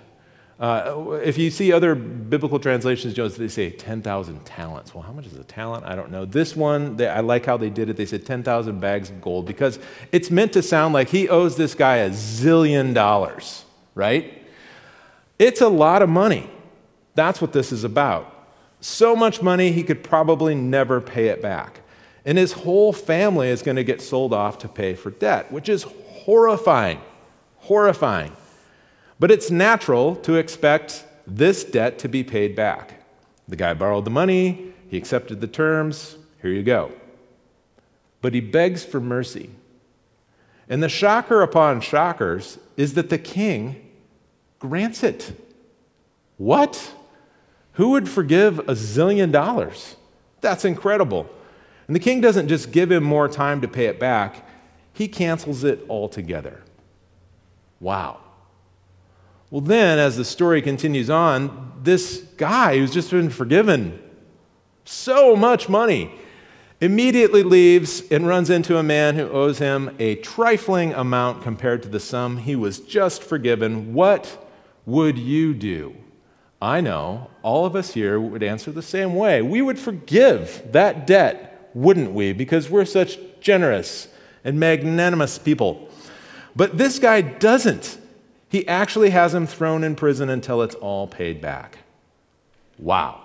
Uh, 0.60 1.20
if 1.24 1.40
you 1.40 1.50
see 1.50 1.72
other 1.72 1.96
biblical 1.96 2.60
translations, 2.60 3.16
Jones, 3.16 3.36
they 3.36 3.48
say 3.48 3.72
10,000 3.72 4.46
talents. 4.46 4.94
Well, 4.94 5.02
how 5.02 5.12
much 5.12 5.26
is 5.26 5.34
a 5.34 5.44
talent? 5.44 5.86
I 5.86 5.96
don't 5.96 6.12
know. 6.12 6.24
This 6.24 6.56
one, 6.56 6.98
they, 6.98 7.08
I 7.08 7.22
like 7.22 7.48
how 7.48 7.58
they 7.58 7.72
did 7.72 7.90
it. 7.90 7.98
They 7.98 8.06
said 8.06 8.28
10,000 8.28 8.80
bags 8.80 9.10
of 9.10 9.22
gold 9.22 9.48
because 9.48 9.80
it's 10.12 10.30
meant 10.30 10.54
to 10.54 10.62
sound 10.62 10.94
like 10.94 11.10
he 11.10 11.28
owes 11.28 11.58
this 11.58 11.74
guy 11.74 11.98
a 11.98 12.12
zillion 12.12 12.94
dollars, 12.94 13.66
right? 13.96 14.40
It's 15.40 15.62
a 15.62 15.68
lot 15.68 16.04
of 16.04 16.10
money. 16.10 16.48
That's 17.16 17.42
what 17.42 17.54
this 17.54 17.72
is 17.72 17.84
about. 17.84 18.32
So 18.82 19.16
much 19.16 19.42
money, 19.42 19.72
he 19.72 19.82
could 19.82 20.04
probably 20.04 20.54
never 20.54 21.02
pay 21.02 21.30
it 21.30 21.42
back. 21.42 21.82
And 22.24 22.38
his 22.38 22.52
whole 22.52 22.94
family 22.94 23.50
is 23.50 23.64
going 23.64 23.78
to 23.78 23.84
get 23.84 24.00
sold 24.00 24.32
off 24.32 24.60
to 24.60 24.68
pay 24.68 24.94
for 24.94 25.10
debt, 25.10 25.52
which 25.52 25.70
is 25.70 25.88
horrifying. 26.26 27.02
Horrifying. 27.58 28.32
But 29.20 29.32
it's 29.32 29.52
natural 29.52 30.16
to 30.18 30.36
expect 30.36 31.06
this 31.28 31.64
debt 31.64 32.00
to 32.00 32.10
be 32.10 32.24
paid 32.24 32.56
back. 32.56 33.04
The 33.48 33.56
guy 33.56 33.74
borrowed 33.74 34.06
the 34.06 34.12
money, 34.12 34.74
he 34.90 34.98
accepted 34.98 35.42
the 35.42 35.48
terms, 35.48 36.18
here 36.42 36.52
you 36.52 36.64
go. 36.64 36.92
But 38.22 38.34
he 38.34 38.42
begs 38.42 38.84
for 38.84 39.00
mercy. 39.00 39.50
And 40.70 40.82
the 40.82 40.90
shocker 40.90 41.42
upon 41.42 41.82
shockers 41.82 42.58
is 42.78 42.94
that 42.94 43.10
the 43.10 43.18
king 43.18 43.90
grants 44.60 45.04
it. 45.04 45.34
What? 46.38 46.94
Who 47.74 47.90
would 47.92 48.08
forgive 48.08 48.60
a 48.60 48.74
zillion 48.74 49.32
dollars? 49.32 49.96
That's 50.40 50.66
incredible. 50.66 51.30
And 51.88 51.96
the 51.96 52.00
king 52.00 52.22
doesn't 52.22 52.48
just 52.48 52.72
give 52.72 52.92
him 52.92 53.04
more 53.04 53.28
time 53.28 53.62
to 53.62 53.68
pay 53.68 53.86
it 53.86 54.00
back, 54.00 54.46
he 55.02 55.08
cancels 55.08 55.64
it 55.64 55.84
altogether. 55.90 56.62
Wow. 57.80 58.20
Well, 59.50 59.62
then, 59.62 59.98
as 59.98 60.16
the 60.16 60.24
story 60.24 60.62
continues 60.62 61.10
on, 61.10 61.74
this 61.82 62.20
guy 62.38 62.78
who's 62.78 62.94
just 62.94 63.10
been 63.10 63.32
forgiven 63.32 64.00
so 64.86 65.36
much 65.36 65.68
money 65.68 66.14
immediately 66.82 67.42
leaves 67.42 68.04
and 68.12 68.28
runs 68.28 68.52
into 68.52 68.78
a 68.78 68.84
man 68.84 69.16
who 69.16 69.28
owes 69.30 69.58
him 69.58 69.96
a 69.98 70.18
trifling 70.18 70.94
amount 70.94 71.42
compared 71.42 71.82
to 71.82 71.90
the 71.90 72.00
sum 72.00 72.38
he 72.38 72.56
was 72.56 72.80
just 72.80 73.24
forgiven. 73.24 73.96
What 73.96 74.48
would 74.86 75.18
you 75.18 75.56
do? 75.56 75.96
I 76.62 76.80
know 76.80 77.32
all 77.42 77.66
of 77.66 77.76
us 77.76 77.96
here 77.96 78.20
would 78.20 78.44
answer 78.44 78.72
the 78.72 78.84
same 78.84 79.16
way. 79.16 79.42
We 79.42 79.64
would 79.64 79.80
forgive 79.80 80.62
that 80.74 81.08
debt, 81.08 81.72
wouldn't 81.74 82.12
we? 82.12 82.34
Because 82.34 82.70
we're 82.70 82.86
such 82.86 83.18
generous 83.40 84.08
and 84.44 84.60
magnanimous 84.60 85.38
people. 85.38 85.90
But 86.56 86.78
this 86.78 87.00
guy 87.00 87.22
doesn't. 87.22 87.98
He 88.50 88.68
actually 88.68 89.12
has 89.12 89.34
him 89.34 89.48
thrown 89.48 89.84
in 89.84 89.96
prison 89.96 90.30
until 90.30 90.62
it's 90.62 90.76
all 90.76 91.08
paid 91.08 91.42
back. 91.42 91.80
Wow. 92.78 93.22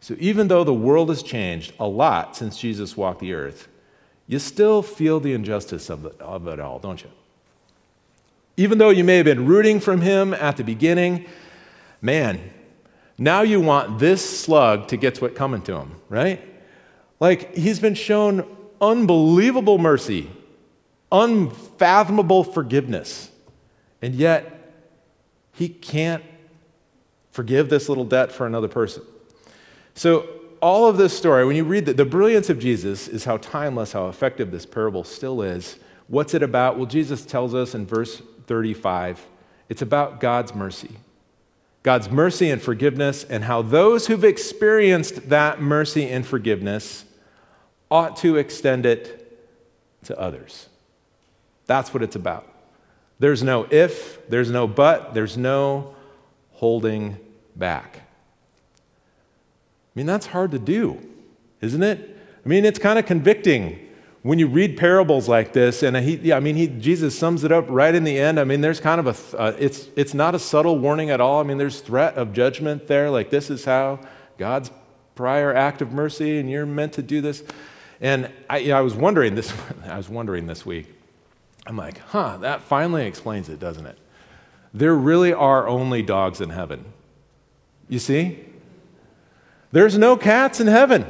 So 0.00 0.14
even 0.20 0.48
though 0.48 0.62
the 0.62 0.74
world 0.74 1.08
has 1.08 1.22
changed 1.22 1.72
a 1.80 1.86
lot 1.86 2.36
since 2.36 2.56
Jesus 2.56 2.96
walked 2.96 3.20
the 3.20 3.32
earth, 3.32 3.68
you 4.28 4.38
still 4.38 4.82
feel 4.82 5.18
the 5.18 5.32
injustice 5.32 5.90
of, 5.90 6.06
of 6.20 6.46
it 6.46 6.60
all, 6.60 6.78
don't 6.78 7.02
you? 7.02 7.10
Even 8.56 8.78
though 8.78 8.90
you 8.90 9.02
may 9.04 9.16
have 9.16 9.24
been 9.24 9.46
rooting 9.46 9.80
from 9.80 10.00
him 10.00 10.34
at 10.34 10.56
the 10.56 10.64
beginning, 10.64 11.26
man, 12.02 12.40
now 13.16 13.42
you 13.42 13.60
want 13.60 13.98
this 13.98 14.40
slug 14.40 14.88
to 14.88 14.96
get 14.96 15.20
what's 15.20 15.36
coming 15.36 15.62
to 15.62 15.74
him, 15.76 15.96
right? 16.08 16.40
Like 17.18 17.54
he's 17.54 17.80
been 17.80 17.94
shown 17.94 18.57
unbelievable 18.80 19.78
mercy, 19.78 20.30
unfathomable 21.10 22.44
forgiveness. 22.44 23.30
And 24.02 24.14
yet, 24.14 24.72
he 25.52 25.68
can't 25.68 26.22
forgive 27.30 27.68
this 27.68 27.88
little 27.88 28.04
debt 28.04 28.32
for 28.32 28.46
another 28.46 28.68
person. 28.68 29.02
So, 29.94 30.28
all 30.60 30.88
of 30.88 30.96
this 30.96 31.16
story, 31.16 31.44
when 31.44 31.54
you 31.54 31.64
read 31.64 31.86
the, 31.86 31.92
the 31.92 32.04
brilliance 32.04 32.50
of 32.50 32.58
Jesus 32.58 33.06
is 33.06 33.24
how 33.24 33.36
timeless, 33.36 33.92
how 33.92 34.08
effective 34.08 34.50
this 34.50 34.66
parable 34.66 35.04
still 35.04 35.40
is. 35.40 35.78
What's 36.08 36.34
it 36.34 36.42
about? 36.42 36.76
Well, 36.76 36.86
Jesus 36.86 37.24
tells 37.24 37.54
us 37.54 37.74
in 37.74 37.86
verse 37.86 38.22
35 38.46 39.24
it's 39.68 39.82
about 39.82 40.18
God's 40.18 40.54
mercy. 40.54 40.96
God's 41.82 42.10
mercy 42.10 42.50
and 42.50 42.60
forgiveness, 42.60 43.24
and 43.24 43.44
how 43.44 43.62
those 43.62 44.08
who've 44.08 44.24
experienced 44.24 45.28
that 45.28 45.60
mercy 45.60 46.08
and 46.08 46.26
forgiveness 46.26 47.04
ought 47.90 48.16
to 48.18 48.36
extend 48.36 48.86
it 48.86 49.24
to 50.04 50.18
others. 50.18 50.68
That's 51.66 51.92
what 51.92 52.02
it's 52.02 52.16
about. 52.16 52.46
There's 53.18 53.42
no 53.42 53.66
if, 53.70 54.28
there's 54.28 54.50
no 54.50 54.66
but, 54.66 55.14
there's 55.14 55.36
no 55.36 55.94
holding 56.52 57.18
back. 57.56 57.96
I 57.96 58.00
mean, 59.94 60.06
that's 60.06 60.26
hard 60.26 60.52
to 60.52 60.58
do, 60.58 61.00
isn't 61.60 61.82
it? 61.82 62.16
I 62.44 62.48
mean, 62.48 62.64
it's 62.64 62.78
kind 62.78 62.98
of 62.98 63.06
convicting 63.06 63.88
when 64.22 64.38
you 64.38 64.46
read 64.46 64.76
parables 64.76 65.28
like 65.28 65.52
this, 65.52 65.82
and 65.82 65.96
he, 65.96 66.16
yeah, 66.16 66.36
I 66.36 66.40
mean, 66.40 66.56
he, 66.56 66.66
Jesus 66.66 67.18
sums 67.18 67.44
it 67.44 67.52
up 67.52 67.66
right 67.68 67.94
in 67.94 68.04
the 68.04 68.18
end. 68.18 68.38
I 68.38 68.44
mean, 68.44 68.60
there's 68.60 68.80
kind 68.80 69.00
of 69.00 69.34
a, 69.34 69.38
uh, 69.38 69.56
it's, 69.58 69.88
it's 69.96 70.14
not 70.14 70.34
a 70.34 70.38
subtle 70.38 70.78
warning 70.78 71.10
at 71.10 71.20
all. 71.20 71.40
I 71.40 71.44
mean, 71.44 71.58
there's 71.58 71.80
threat 71.80 72.14
of 72.14 72.32
judgment 72.32 72.88
there, 72.88 73.10
like 73.10 73.30
this 73.30 73.50
is 73.50 73.64
how 73.64 74.00
God's 74.36 74.70
prior 75.14 75.54
act 75.54 75.82
of 75.82 75.92
mercy, 75.92 76.38
and 76.38 76.50
you're 76.50 76.66
meant 76.66 76.92
to 76.94 77.02
do 77.02 77.20
this. 77.20 77.42
And 78.00 78.30
I, 78.48 78.58
you 78.58 78.68
know, 78.68 78.78
I 78.78 78.80
was 78.80 78.94
wondering 78.94 79.34
this, 79.34 79.52
I 79.86 79.96
was 79.96 80.08
wondering 80.08 80.46
this 80.46 80.64
week, 80.64 80.94
I'm 81.66 81.76
like, 81.76 81.98
huh, 81.98 82.38
that 82.38 82.62
finally 82.62 83.06
explains 83.06 83.48
it, 83.48 83.58
doesn't 83.58 83.86
it? 83.86 83.98
There 84.72 84.94
really 84.94 85.32
are 85.32 85.66
only 85.66 86.02
dogs 86.02 86.40
in 86.40 86.50
heaven. 86.50 86.84
You 87.88 87.98
see? 87.98 88.44
There's 89.72 89.98
no 89.98 90.16
cats 90.16 90.60
in 90.60 90.66
heaven 90.66 91.06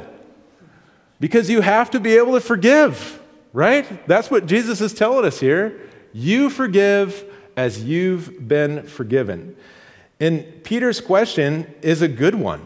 because 1.19 1.49
you 1.49 1.61
have 1.61 1.91
to 1.91 1.99
be 1.99 2.17
able 2.17 2.33
to 2.33 2.41
forgive, 2.41 3.21
right? 3.53 4.07
That's 4.07 4.29
what 4.29 4.45
Jesus 4.45 4.81
is 4.81 4.93
telling 4.93 5.25
us 5.25 5.39
here. 5.39 5.79
You 6.13 6.49
forgive 6.49 7.23
as 7.55 7.83
you've 7.83 8.47
been 8.47 8.83
forgiven. 8.83 9.55
And 10.19 10.63
Peter's 10.63 10.99
question 10.99 11.73
is 11.81 12.01
a 12.01 12.07
good 12.07 12.35
one. 12.35 12.65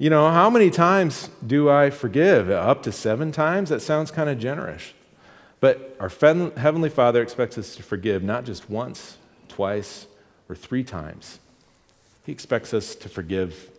You 0.00 0.10
know, 0.10 0.30
how 0.30 0.48
many 0.48 0.70
times 0.70 1.28
do 1.44 1.68
I 1.68 1.90
forgive? 1.90 2.50
Up 2.50 2.84
to 2.84 2.92
seven 2.92 3.32
times? 3.32 3.70
That 3.70 3.82
sounds 3.82 4.12
kind 4.12 4.30
of 4.30 4.38
generous. 4.38 4.92
But 5.58 5.96
our 5.98 6.08
Heavenly 6.08 6.88
Father 6.88 7.20
expects 7.20 7.58
us 7.58 7.74
to 7.74 7.82
forgive 7.82 8.22
not 8.22 8.44
just 8.44 8.70
once, 8.70 9.16
twice, 9.48 10.06
or 10.48 10.54
three 10.54 10.84
times. 10.84 11.40
He 12.24 12.30
expects 12.30 12.72
us 12.72 12.94
to 12.94 13.08
forgive 13.08 13.70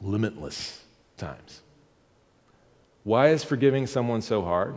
limitless 0.00 0.82
times. 1.16 1.60
Why 3.04 3.28
is 3.28 3.44
forgiving 3.44 3.86
someone 3.86 4.22
so 4.22 4.42
hard? 4.42 4.74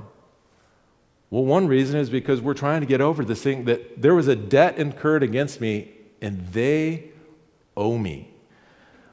Well, 1.31 1.43
one 1.43 1.67
reason 1.67 1.99
is 1.99 2.11
because 2.11 2.39
we're 2.39 2.53
trying 2.53 2.81
to 2.81 2.87
get 2.87 3.01
over 3.01 3.25
this 3.25 3.41
thing 3.41 3.65
that 3.65 3.99
there 3.99 4.13
was 4.13 4.27
a 4.27 4.35
debt 4.35 4.77
incurred 4.77 5.23
against 5.23 5.59
me 5.59 5.91
and 6.21 6.47
they 6.49 7.05
owe 7.75 7.97
me. 7.97 8.29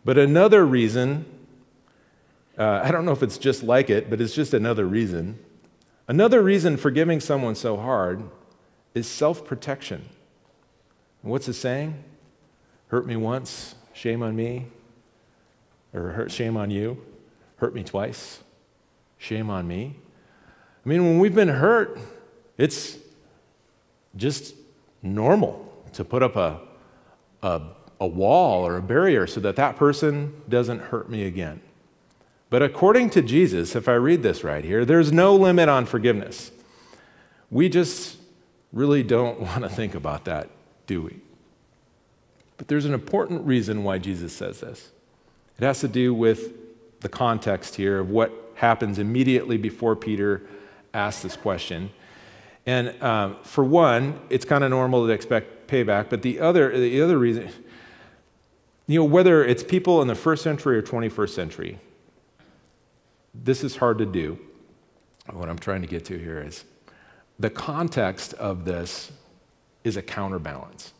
But 0.04 0.18
another 0.18 0.66
reason, 0.66 1.24
uh, 2.58 2.80
I 2.84 2.90
don't 2.90 3.04
know 3.04 3.12
if 3.12 3.22
it's 3.22 3.38
just 3.38 3.62
like 3.62 3.90
it, 3.90 4.10
but 4.10 4.20
it's 4.20 4.34
just 4.34 4.54
another 4.54 4.86
reason 4.86 5.38
Another 6.10 6.42
reason 6.42 6.76
for 6.76 6.90
giving 6.90 7.20
someone 7.20 7.54
so 7.54 7.76
hard 7.76 8.24
is 8.94 9.06
self 9.06 9.44
protection. 9.44 10.08
What's 11.22 11.46
it 11.46 11.52
saying? 11.52 12.02
Hurt 12.88 13.06
me 13.06 13.14
once, 13.14 13.76
shame 13.92 14.20
on 14.20 14.34
me. 14.34 14.66
Or 15.94 16.08
hurt, 16.08 16.32
shame 16.32 16.56
on 16.56 16.68
you. 16.68 17.00
Hurt 17.58 17.76
me 17.76 17.84
twice, 17.84 18.40
shame 19.18 19.50
on 19.50 19.68
me. 19.68 19.94
I 20.84 20.88
mean, 20.88 21.04
when 21.04 21.20
we've 21.20 21.32
been 21.32 21.46
hurt, 21.46 21.96
it's 22.58 22.98
just 24.16 24.56
normal 25.04 25.72
to 25.92 26.04
put 26.04 26.24
up 26.24 26.34
a, 26.34 26.60
a, 27.40 27.62
a 28.00 28.06
wall 28.08 28.66
or 28.66 28.78
a 28.78 28.82
barrier 28.82 29.28
so 29.28 29.38
that 29.42 29.54
that 29.54 29.76
person 29.76 30.42
doesn't 30.48 30.80
hurt 30.80 31.08
me 31.08 31.22
again. 31.26 31.60
But 32.50 32.62
according 32.62 33.10
to 33.10 33.22
Jesus, 33.22 33.76
if 33.76 33.88
I 33.88 33.94
read 33.94 34.24
this 34.24 34.42
right 34.42 34.64
here, 34.64 34.84
there's 34.84 35.12
no 35.12 35.36
limit 35.36 35.68
on 35.68 35.86
forgiveness. 35.86 36.50
We 37.48 37.68
just 37.68 38.18
really 38.72 39.04
don't 39.04 39.40
want 39.40 39.62
to 39.62 39.68
think 39.68 39.94
about 39.94 40.24
that, 40.24 40.50
do 40.86 41.02
we? 41.02 41.20
But 42.58 42.68
there's 42.68 42.84
an 42.84 42.92
important 42.92 43.46
reason 43.46 43.84
why 43.84 43.98
Jesus 43.98 44.32
says 44.32 44.60
this. 44.60 44.90
It 45.58 45.64
has 45.64 45.80
to 45.80 45.88
do 45.88 46.12
with 46.12 46.52
the 47.00 47.08
context 47.08 47.76
here 47.76 48.00
of 48.00 48.10
what 48.10 48.32
happens 48.56 48.98
immediately 48.98 49.56
before 49.56 49.96
Peter 49.96 50.42
asks 50.92 51.22
this 51.22 51.36
question. 51.36 51.90
And 52.66 53.00
um, 53.02 53.36
for 53.42 53.64
one, 53.64 54.20
it's 54.28 54.44
kind 54.44 54.64
of 54.64 54.70
normal 54.70 55.06
to 55.06 55.12
expect 55.12 55.68
payback, 55.68 56.10
but 56.10 56.22
the 56.22 56.40
other, 56.40 56.76
the 56.76 57.00
other 57.00 57.16
reason, 57.16 57.48
you 58.86 58.98
know, 58.98 59.04
whether 59.04 59.44
it's 59.44 59.62
people 59.62 60.02
in 60.02 60.08
the 60.08 60.14
first 60.14 60.42
century 60.42 60.76
or 60.76 60.82
21st 60.82 61.30
century, 61.30 61.78
this 63.34 63.62
is 63.64 63.76
hard 63.76 63.98
to 63.98 64.06
do. 64.06 64.38
What 65.30 65.48
I'm 65.48 65.58
trying 65.58 65.82
to 65.82 65.86
get 65.86 66.04
to 66.06 66.18
here 66.18 66.40
is 66.40 66.64
the 67.38 67.50
context 67.50 68.34
of 68.34 68.64
this 68.64 69.12
is 69.84 69.96
a 69.96 70.02
counterbalance. 70.02 70.92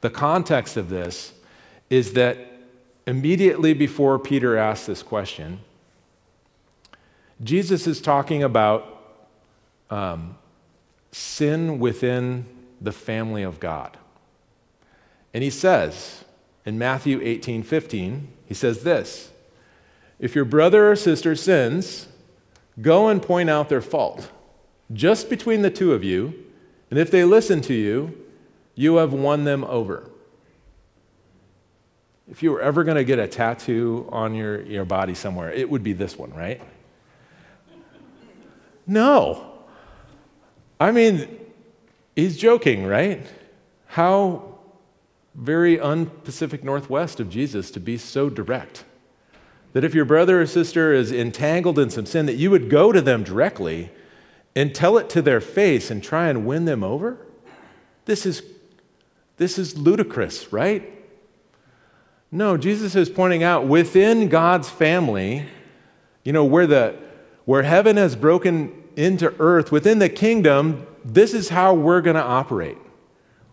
The 0.00 0.10
context 0.10 0.76
of 0.76 0.88
this 0.88 1.32
is 1.90 2.12
that 2.12 2.38
immediately 3.06 3.74
before 3.74 4.18
Peter 4.18 4.56
asks 4.56 4.86
this 4.86 5.02
question, 5.02 5.60
Jesus 7.42 7.86
is 7.86 8.00
talking 8.00 8.42
about 8.42 9.02
um, 9.90 10.36
sin 11.12 11.78
within 11.78 12.46
the 12.80 12.92
family 12.92 13.42
of 13.42 13.60
God. 13.60 13.96
And 15.34 15.42
he 15.42 15.50
says 15.50 16.24
in 16.64 16.78
Matthew 16.78 17.20
18 17.22 17.62
15, 17.62 18.28
he 18.46 18.54
says 18.54 18.82
this 18.82 19.30
If 20.18 20.34
your 20.34 20.44
brother 20.44 20.90
or 20.90 20.96
sister 20.96 21.36
sins, 21.36 22.08
go 22.80 23.08
and 23.08 23.22
point 23.22 23.50
out 23.50 23.68
their 23.68 23.82
fault, 23.82 24.30
just 24.92 25.28
between 25.28 25.62
the 25.62 25.70
two 25.70 25.92
of 25.92 26.02
you, 26.02 26.34
and 26.90 26.98
if 26.98 27.10
they 27.10 27.24
listen 27.24 27.60
to 27.62 27.74
you, 27.74 28.16
you 28.74 28.96
have 28.96 29.12
won 29.12 29.44
them 29.44 29.64
over. 29.64 30.10
If 32.28 32.42
you 32.42 32.50
were 32.50 32.60
ever 32.60 32.82
going 32.84 32.96
to 32.96 33.04
get 33.04 33.18
a 33.18 33.28
tattoo 33.28 34.08
on 34.10 34.34
your, 34.34 34.62
your 34.62 34.84
body 34.84 35.14
somewhere, 35.14 35.52
it 35.52 35.68
would 35.70 35.82
be 35.82 35.92
this 35.92 36.18
one, 36.18 36.32
right? 36.32 36.60
No. 38.86 39.52
I 40.80 40.92
mean, 40.92 41.28
he's 42.14 42.36
joking, 42.36 42.86
right? 42.86 43.26
How 43.86 44.56
very 45.34 45.78
un-Pacific 45.78 46.64
Northwest 46.64 47.20
of 47.20 47.28
Jesus 47.28 47.70
to 47.72 47.80
be 47.80 47.98
so 47.98 48.28
direct. 48.30 48.84
That 49.72 49.84
if 49.84 49.94
your 49.94 50.04
brother 50.04 50.40
or 50.40 50.46
sister 50.46 50.92
is 50.92 51.12
entangled 51.12 51.78
in 51.78 51.90
some 51.90 52.06
sin, 52.06 52.26
that 52.26 52.36
you 52.36 52.50
would 52.50 52.70
go 52.70 52.92
to 52.92 53.00
them 53.00 53.22
directly 53.22 53.90
and 54.54 54.74
tell 54.74 54.96
it 54.96 55.10
to 55.10 55.20
their 55.20 55.40
face 55.40 55.90
and 55.90 56.02
try 56.02 56.28
and 56.28 56.46
win 56.46 56.64
them 56.64 56.82
over? 56.82 57.18
This 58.06 58.24
is, 58.24 58.42
this 59.36 59.58
is 59.58 59.76
ludicrous, 59.76 60.52
right? 60.52 60.92
No, 62.32 62.56
Jesus 62.56 62.96
is 62.96 63.10
pointing 63.10 63.42
out 63.42 63.66
within 63.66 64.28
God's 64.28 64.68
family, 64.68 65.44
you 66.24 66.32
know, 66.32 66.44
where, 66.44 66.66
the, 66.66 66.96
where 67.44 67.62
heaven 67.62 67.96
has 67.96 68.16
broken 68.16 68.82
into 68.96 69.34
earth, 69.38 69.70
within 69.70 69.98
the 69.98 70.08
kingdom, 70.08 70.86
this 71.04 71.34
is 71.34 71.50
how 71.50 71.74
we're 71.74 72.00
going 72.00 72.16
to 72.16 72.22
operate. 72.22 72.78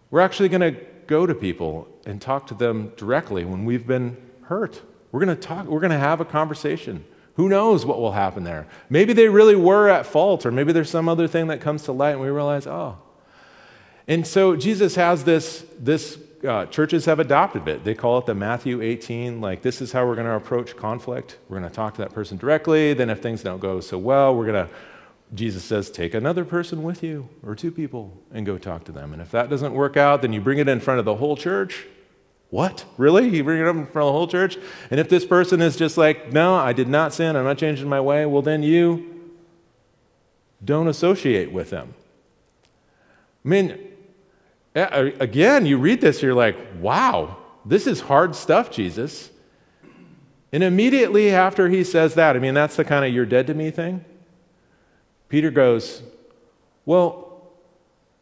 We're 0.10 0.22
actually 0.22 0.50
going 0.50 0.74
to 0.74 0.80
go 1.06 1.26
to 1.26 1.36
people 1.36 1.88
and 2.06 2.22
talk 2.22 2.48
to 2.48 2.54
them 2.54 2.94
directly 2.96 3.44
when 3.44 3.66
we've 3.66 3.86
been 3.86 4.18
hurt. 4.44 4.82
We're 5.14 5.24
going 5.24 5.38
to 5.38 5.42
talk, 5.42 5.68
we're 5.68 5.80
going 5.80 5.92
to 5.92 5.98
have 5.98 6.20
a 6.20 6.26
conversation. 6.26 7.06
Who 7.36 7.48
knows 7.48 7.86
what 7.86 8.00
will 8.00 8.12
happen 8.12 8.44
there? 8.44 8.68
Maybe 8.90 9.14
they 9.14 9.30
really 9.30 9.56
were 9.56 9.88
at 9.88 10.06
fault, 10.06 10.46
or 10.46 10.52
maybe 10.52 10.74
there's 10.74 10.90
some 10.90 11.08
other 11.08 11.28
thing 11.28 11.48
that 11.48 11.62
comes 11.62 11.84
to 11.84 11.92
light 11.92 12.12
and 12.12 12.22
we 12.22 12.30
realize, 12.30 12.68
oh. 12.68 12.98
And 14.08 14.28
so 14.28 14.56
Jesus 14.56 14.96
has 14.96 15.24
this, 15.24 15.66
this 15.80 16.18
uh, 16.46 16.66
churches 16.66 17.06
have 17.06 17.20
adopted 17.20 17.68
it. 17.68 17.84
They 17.84 17.94
call 17.94 18.18
it 18.18 18.26
the 18.26 18.36
Matthew 18.36 18.82
18, 18.82 19.40
like, 19.40 19.62
this 19.62 19.82
is 19.82 19.92
how 19.92 20.06
we're 20.06 20.16
going 20.16 20.28
to 20.28 20.34
approach 20.34 20.76
conflict. 20.76 21.38
We're 21.48 21.60
going 21.60 21.70
to 21.70 21.76
talk 21.76 21.94
to 21.94 22.02
that 22.02 22.12
person 22.12 22.38
directly. 22.38 22.94
Then, 22.94 23.10
if 23.10 23.22
things 23.22 23.44
don't 23.44 23.60
go 23.60 23.80
so 23.80 23.98
well, 23.98 24.36
we're 24.36 24.48
going 24.48 24.68
to 24.68 24.74
Jesus 25.34 25.64
says, 25.64 25.90
take 25.90 26.14
another 26.14 26.46
person 26.46 26.84
with 26.84 27.02
you 27.02 27.28
or 27.44 27.56
two 27.56 27.72
people 27.72 28.22
and 28.32 28.46
go 28.46 28.58
talk 28.58 28.84
to 28.86 28.92
them. 28.92 29.14
And 29.14 29.22
if 29.22 29.32
that 29.32 29.50
doesn't 29.50 29.74
work 29.74 29.98
out, 29.98 30.22
then 30.22 30.32
you 30.32 30.40
bring 30.40 30.60
it 30.60 30.70
in 30.70 30.80
front 30.80 31.00
of 31.00 31.06
the 31.06 31.16
whole 31.16 31.36
church. 31.36 31.86
What? 32.54 32.86
Really? 33.00 33.36
You 33.36 33.44
bring 33.44 33.60
it 33.60 33.68
up 33.68 33.76
in 33.76 33.88
front 33.88 34.06
of 34.06 34.10
the 34.10 34.12
whole 34.12 34.28
church? 34.28 34.60
And 34.92 35.00
if 35.00 35.10
this 35.10 35.26
person 35.26 35.60
is 35.60 35.76
just 35.76 35.98
like, 35.98 36.32
no, 36.32 36.54
I 36.54 36.72
did 36.72 36.88
not 36.88 37.12
sin, 37.12 37.36
I'm 37.36 37.46
not 37.46 37.58
changing 37.58 37.90
my 37.90 38.00
way, 38.00 38.28
well, 38.28 38.44
then 38.44 38.62
you 38.62 39.32
don't 40.64 40.88
associate 40.88 41.52
with 41.52 41.72
them. 41.72 41.96
I 43.44 43.48
mean, 43.50 43.80
again, 44.76 45.66
you 45.66 45.80
read 45.80 46.00
this, 46.00 46.22
you're 46.22 46.36
like, 46.36 46.56
wow, 46.80 47.38
this 47.66 47.88
is 47.88 48.02
hard 48.02 48.36
stuff, 48.36 48.70
Jesus. 48.70 49.32
And 50.52 50.62
immediately 50.62 51.32
after 51.32 51.70
he 51.70 51.84
says 51.84 52.14
that, 52.14 52.36
I 52.36 52.40
mean, 52.40 52.54
that's 52.54 52.76
the 52.76 52.86
kind 52.86 53.04
of 53.04 53.12
you're 53.12 53.26
dead 53.26 53.48
to 53.48 53.56
me 53.56 53.72
thing. 53.72 54.06
Peter 55.28 55.50
goes, 55.50 56.04
Well, 56.86 57.50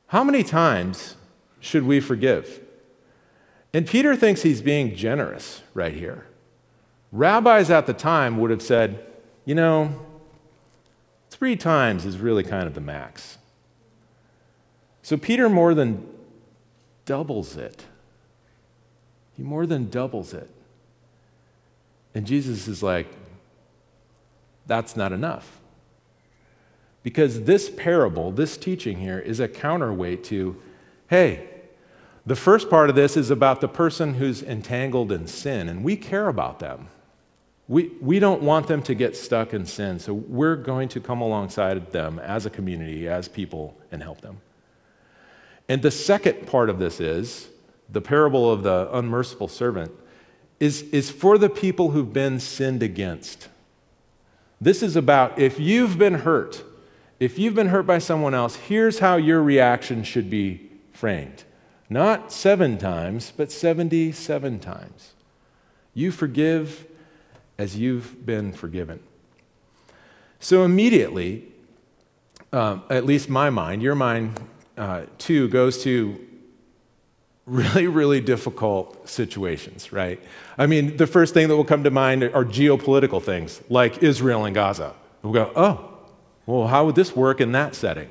how 0.08 0.24
many 0.24 0.42
times 0.42 1.18
should 1.60 1.84
we 1.84 2.00
forgive? 2.00 2.62
And 3.74 3.88
Peter 3.88 4.16
thinks 4.16 4.42
he's 4.42 4.62
being 4.62 4.96
generous 4.96 5.62
right 5.74 5.94
here. 5.94 6.26
Rabbis 7.12 7.70
at 7.70 7.88
the 7.88 7.94
time 7.94 8.38
would 8.38 8.52
have 8.52 8.62
said, 8.62 9.06
You 9.46 9.56
know, 9.56 10.06
three 11.30 11.56
times 11.56 12.06
is 12.06 12.18
really 12.18 12.44
kind 12.44 12.68
of 12.68 12.74
the 12.74 12.82
max. 12.82 13.38
So 15.02 15.18
Peter 15.18 15.50
more 15.50 15.74
than 15.74 16.08
doubles 17.06 17.56
it. 17.56 17.86
He 19.36 19.44
more 19.44 19.66
than 19.66 19.90
doubles 19.90 20.34
it. 20.34 20.50
And 22.14 22.28
Jesus 22.28 22.68
is 22.68 22.84
like, 22.84 23.08
That's 24.68 24.96
not 24.96 25.12
enough. 25.12 25.60
Because 27.04 27.44
this 27.44 27.70
parable, 27.70 28.32
this 28.32 28.58
teaching 28.58 29.00
here, 29.00 29.18
is 29.18 29.40
a 29.40 29.48
counterweight 29.48 30.24
to 30.26 30.62
hey, 31.08 31.50
the 32.26 32.36
first 32.36 32.70
part 32.70 32.90
of 32.90 32.96
this 32.96 33.18
is 33.18 33.32
about 33.32 33.62
the 33.62 33.68
person 33.68 34.16
who's 34.16 34.44
entangled 34.44 35.12
in 35.12 35.28
sin, 35.28 35.68
and 35.68 35.84
we 35.84 35.96
care 35.96 36.28
about 36.28 36.60
them. 36.60 36.88
We, 37.68 37.92
we 38.02 38.20
don't 38.20 38.44
want 38.44 38.68
them 38.68 38.84
to 38.84 38.94
get 38.94 39.16
stuck 39.16 39.54
in 39.54 39.66
sin, 39.66 40.00
so 40.00 40.14
we're 40.14 40.56
going 40.56 40.90
to 40.90 41.00
come 41.00 41.22
alongside 41.22 41.92
them 41.92 42.20
as 42.20 42.46
a 42.46 42.50
community, 42.50 43.08
as 43.08 43.28
people, 43.28 43.78
and 43.92 44.04
help 44.04 44.22
them. 44.22 44.42
And 45.68 45.82
the 45.82 45.92
second 45.92 46.48
part 46.48 46.70
of 46.70 46.80
this 46.80 47.00
is 47.00 47.48
the 47.90 48.02
parable 48.02 48.52
of 48.52 48.64
the 48.64 48.90
unmerciful 48.92 49.48
servant 49.48 49.92
is, 50.60 50.84
is 50.92 51.10
for 51.10 51.38
the 51.38 51.50
people 51.50 51.92
who've 51.92 52.14
been 52.14 52.40
sinned 52.40 52.84
against. 52.84 53.48
This 54.60 54.84
is 54.84 54.96
about 54.96 55.40
if 55.40 55.60
you've 55.60 55.98
been 55.98 56.14
hurt, 56.14 56.64
if 57.20 57.40
you've 57.40 57.56
been 57.56 57.70
hurt 57.70 57.88
by 57.88 57.98
someone 57.98 58.36
else, 58.36 58.56
here's 58.58 59.00
how 59.00 59.16
your 59.16 59.42
reaction 59.42 60.04
should 60.04 60.30
be 60.30 60.70
framed. 60.94 61.44
Not 61.92 62.32
seven 62.32 62.78
times, 62.78 63.34
but 63.36 63.52
77 63.52 64.60
times. 64.60 65.12
You 65.94 66.14
forgive 66.14 66.88
as 67.58 67.76
you've 67.76 68.26
been 68.26 68.54
forgiven. 68.54 69.02
So 70.40 70.64
immediately, 70.64 71.52
um, 72.54 72.84
at 72.90 73.06
least 73.06 73.28
my 73.28 73.50
mind, 73.50 73.84
your 73.84 73.96
mind 73.96 74.40
uh, 74.78 75.02
too, 75.18 75.50
goes 75.50 75.84
to 75.84 76.18
really, 77.46 77.88
really 77.88 78.22
difficult 78.22 79.10
situations, 79.10 79.92
right? 79.92 80.18
I 80.58 80.68
mean, 80.68 80.96
the 80.96 81.08
first 81.08 81.34
thing 81.34 81.50
that 81.50 81.58
will 81.58 81.66
come 81.66 81.84
to 81.84 81.92
mind 81.92 82.24
are 82.24 82.46
geopolitical 82.46 83.22
things 83.22 83.62
like 83.68 84.02
Israel 84.02 84.46
and 84.46 84.56
Gaza. 84.56 84.94
We'll 85.24 85.34
go, 85.34 85.52
oh, 85.58 85.90
well, 86.46 86.68
how 86.68 86.86
would 86.86 86.96
this 86.96 87.14
work 87.18 87.42
in 87.42 87.52
that 87.52 87.76
setting? 87.76 88.08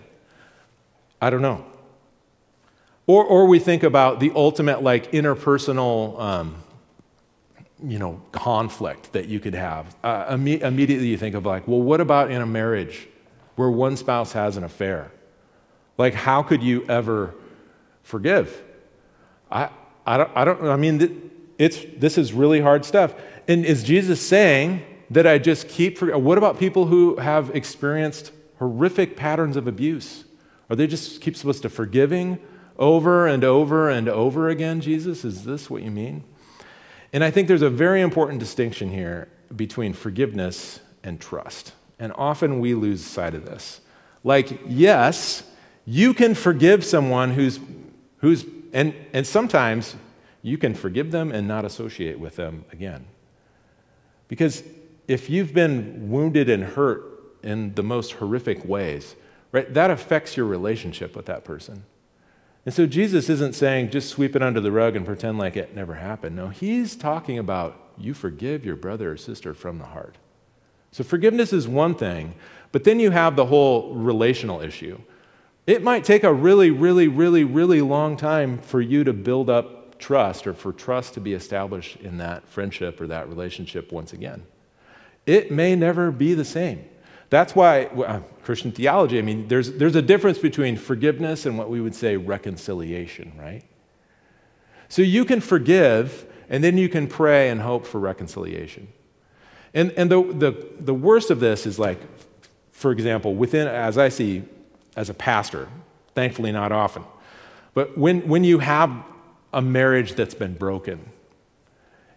I 1.23 1.31
don't 1.31 1.41
know. 1.41 1.65
Or, 3.11 3.25
or 3.25 3.47
we 3.47 3.59
think 3.59 3.83
about 3.83 4.21
the 4.21 4.31
ultimate, 4.37 4.85
like, 4.85 5.11
interpersonal, 5.11 6.17
um, 6.21 6.55
you 7.83 7.99
know, 7.99 8.23
conflict 8.31 9.15
that 9.15 9.27
you 9.27 9.41
could 9.41 9.57
have. 9.57 9.97
Uh, 10.05 10.37
imme- 10.37 10.61
immediately 10.61 11.09
you 11.09 11.17
think 11.17 11.35
of, 11.35 11.45
like, 11.45 11.67
well, 11.67 11.83
what 11.83 12.01
about 12.01 12.31
in 12.31 12.41
a 12.41 12.47
marriage 12.47 13.09
where 13.57 13.69
one 13.69 13.97
spouse 13.97 14.33
has 14.35 14.57
an 14.57 14.63
affair? 14.63 15.11
Like, 15.99 16.15
how 16.15 16.45
could 16.45 16.63
you 16.63 16.87
ever 16.89 17.35
forgive? 18.05 18.63
I, 19.51 19.71
I, 20.07 20.17
don't, 20.17 20.31
I 20.37 20.45
don't, 20.45 20.65
I 20.69 20.77
mean, 20.77 21.33
it's, 21.59 21.85
this 21.97 22.17
is 22.17 22.33
really 22.33 22.61
hard 22.61 22.85
stuff. 22.85 23.13
And 23.49 23.65
is 23.65 23.83
Jesus 23.83 24.25
saying, 24.25 24.85
that 25.11 25.27
I 25.27 25.39
just 25.39 25.69
keep 25.69 25.99
for, 25.99 26.17
what 26.17 26.39
about 26.39 26.61
people 26.61 26.87
who 26.87 27.17
have 27.17 27.57
experienced 27.57 28.31
horrific 28.61 29.17
patterns 29.17 29.57
of 29.57 29.67
abuse? 29.67 30.27
Are 30.69 30.77
they 30.77 30.87
just 30.87 31.21
keep 31.21 31.35
supposed 31.35 31.63
to 31.63 31.69
forgiving 31.69 32.39
over 32.81 33.27
and 33.27 33.45
over 33.45 33.91
and 33.91 34.09
over 34.09 34.49
again, 34.49 34.81
Jesus? 34.81 35.25
Is 35.25 35.45
this 35.45 35.71
what 35.71 35.83
you 35.83 35.91
mean? 35.91 36.25
And 37.13 37.23
I 37.23 37.31
think 37.31 37.47
there's 37.47 37.63
a 37.63 37.71
very 37.71 38.01
important 38.01 38.41
distinction 38.41 38.91
here 38.91 39.29
between 39.55 39.93
forgiveness 39.93 40.81
and 41.05 41.21
trust. 41.21 41.75
And 41.99 42.13
often 42.17 42.59
we 42.59 42.75
lose 42.75 43.05
sight 43.05 43.35
of 43.35 43.45
this. 43.45 43.81
Like, 44.25 44.61
yes, 44.67 45.43
you 45.85 46.15
can 46.15 46.35
forgive 46.35 46.85
someone 46.85 47.33
who's, 47.33 47.61
who's 48.19 48.45
and, 48.73 48.95
and 49.13 49.27
sometimes 49.27 49.97
you 50.43 50.57
can 50.57 50.75
forgive 50.75 51.11
them 51.11 51.33
and 51.33 51.47
not 51.47 51.65
associate 51.65 52.19
with 52.19 52.37
them 52.37 52.65
again. 52.73 53.05
Because 54.29 54.63
if 55.09 55.29
you've 55.29 55.53
been 55.53 56.11
wounded 56.11 56.49
and 56.49 56.63
hurt 56.63 57.05
in 57.43 57.75
the 57.75 57.83
most 57.83 58.13
horrific 58.13 58.65
ways, 58.65 59.17
right, 59.53 59.73
that 59.75 59.91
affects 59.91 60.37
your 60.37 60.47
relationship 60.47 61.17
with 61.17 61.27
that 61.27 61.45
person. 61.45 61.85
And 62.67 62.75
so 62.75 62.87
Jesus 62.87 63.29
isn't 63.31 63.55
saying 63.55 63.91
just 63.91 64.11
sweep 64.11 64.37
it 64.37 64.43
under 64.43 64.61
the 64.61 64.73
rug 64.73 64.95
and 64.95 65.07
pretend 65.07 65.39
like 65.39 65.57
it 65.57 65.75
never 65.75 65.95
happened. 65.95 66.37
No, 66.37 66.49
he's 66.49 66.95
talking 66.95 67.39
about 67.39 67.93
you 67.97 68.15
forgive 68.15 68.65
your 68.65 68.77
brother 68.77 69.13
or 69.13 69.17
sister 69.17 69.55
from 69.55 69.79
the 69.79 69.87
heart. 69.87 70.17
So 70.93 71.05
forgiveness 71.05 71.53
is 71.53 71.69
one 71.69 71.95
thing, 71.95 72.35
but 72.73 72.85
then 72.85 73.01
you 73.01 73.11
have 73.11 73.37
the 73.37 73.47
whole 73.47 73.95
relational 73.95 74.61
issue. 74.61 75.01
It 75.67 75.83
might 75.83 76.05
take 76.05 76.25
a 76.25 76.33
really, 76.33 76.71
really, 76.71 77.09
really, 77.09 77.45
really 77.45 77.81
long 77.81 78.17
time 78.17 78.59
for 78.59 78.81
you 78.81 79.05
to 79.05 79.13
build 79.13 79.49
up 79.49 79.99
trust 79.99 80.47
or 80.47 80.55
for 80.55 80.73
trust 80.73 81.15
to 81.15 81.21
be 81.21 81.33
established 81.33 81.97
in 81.97 82.19
that 82.19 82.49
friendship 82.49 83.01
or 83.01 83.07
that 83.07 83.29
relationship 83.29 83.93
once 83.93 84.13
again. 84.13 84.43
It 85.27 85.51
may 85.53 85.77
never 85.77 86.11
be 86.11 86.35
the 86.35 86.45
same. 86.45 86.85
That's 87.29 87.55
why 87.55 88.23
Christian 88.43 88.73
theology, 88.73 89.19
I 89.19 89.23
mean, 89.23 89.49
there's, 89.49 89.73
there's 89.73 89.97
a 89.97 90.03
difference 90.03 90.39
between 90.39 90.77
forgiveness 90.77 91.47
and 91.47 91.59
what 91.59 91.69
we 91.69 91.81
would 91.81 91.95
say 91.95 92.17
reconciliation, 92.17 93.33
right? 93.39 93.63
So 94.89 95.03
you 95.03 95.25
can 95.25 95.41
forgive, 95.41 96.27
and 96.49 96.65
then 96.65 96.77
you 96.77 96.89
can 96.89 97.07
pray 97.07 97.51
and 97.51 97.61
hope 97.61 97.87
for 97.87 98.01
reconciliation. 98.01 98.89
And, 99.73 99.93
and 99.93 100.11
the, 100.11 100.23
the, 100.23 100.69
the 100.81 100.95
worst 100.95 101.31
of 101.31 101.39
this 101.39 101.67
is 101.67 101.79
like, 101.79 102.01
for 102.73 102.91
example, 102.91 103.35
within, 103.35 103.69
as 103.69 103.99
I 103.99 104.09
see 104.09 104.43
as 104.97 105.09
a 105.09 105.15
pastor, 105.15 105.69
thankfully 106.15 106.51
not 106.51 106.73
often, 106.73 107.05
but 107.75 107.97
when, 107.97 108.27
when 108.27 108.43
you 108.43 108.59
have 108.59 108.91
a 109.53 109.63
marriage 109.63 110.15
that's 110.15 110.35
been 110.35 110.55
broken 110.55 111.09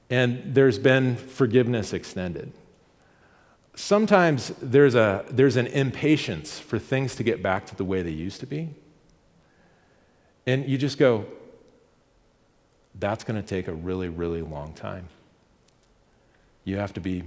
and 0.09 0.55
there's 0.55 0.79
been 0.79 1.15
forgiveness 1.15 1.93
extended, 1.93 2.51
sometimes 3.75 4.53
there's, 4.61 4.95
a, 4.95 5.25
there's 5.29 5.55
an 5.55 5.67
impatience 5.67 6.59
for 6.59 6.79
things 6.79 7.15
to 7.15 7.23
get 7.23 7.41
back 7.41 7.65
to 7.67 7.75
the 7.75 7.85
way 7.85 8.01
they 8.01 8.11
used 8.11 8.39
to 8.41 8.45
be. 8.45 8.69
And 10.45 10.67
you 10.67 10.77
just 10.77 10.97
go, 10.97 11.25
that's 12.95 13.23
going 13.23 13.41
to 13.41 13.47
take 13.47 13.67
a 13.67 13.73
really, 13.73 14.09
really 14.09 14.41
long 14.41 14.73
time. 14.73 15.07
You 16.63 16.77
have 16.77 16.93
to 16.93 16.99
be 17.01 17.23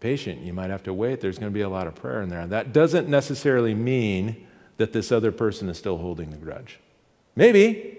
patient. 0.00 0.40
You 0.42 0.52
might 0.52 0.70
have 0.70 0.82
to 0.84 0.94
wait. 0.94 1.20
There's 1.20 1.38
going 1.38 1.52
to 1.52 1.54
be 1.54 1.60
a 1.60 1.68
lot 1.68 1.86
of 1.86 1.94
prayer 1.94 2.22
in 2.22 2.28
there. 2.28 2.46
That 2.46 2.72
doesn't 2.72 3.08
necessarily 3.08 3.74
mean 3.74 4.46
that 4.78 4.92
this 4.92 5.12
other 5.12 5.30
person 5.30 5.68
is 5.68 5.78
still 5.78 5.98
holding 5.98 6.30
the 6.30 6.38
grudge. 6.38 6.78
Maybe, 7.36 7.98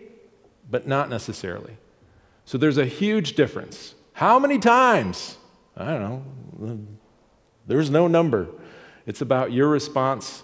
but 0.70 0.88
not 0.88 1.10
necessarily. 1.10 1.78
So 2.46 2.58
there's 2.58 2.78
a 2.78 2.86
huge 2.86 3.34
difference. 3.34 3.94
How 4.14 4.40
many 4.40 4.58
times? 4.58 5.38
I 5.78 5.86
don't 5.86 6.02
know. 6.60 6.80
There's 7.72 7.90
no 7.90 8.10
number. 8.10 8.50
It's 9.06 9.22
about 9.22 9.54
your 9.54 9.70
response 9.70 10.44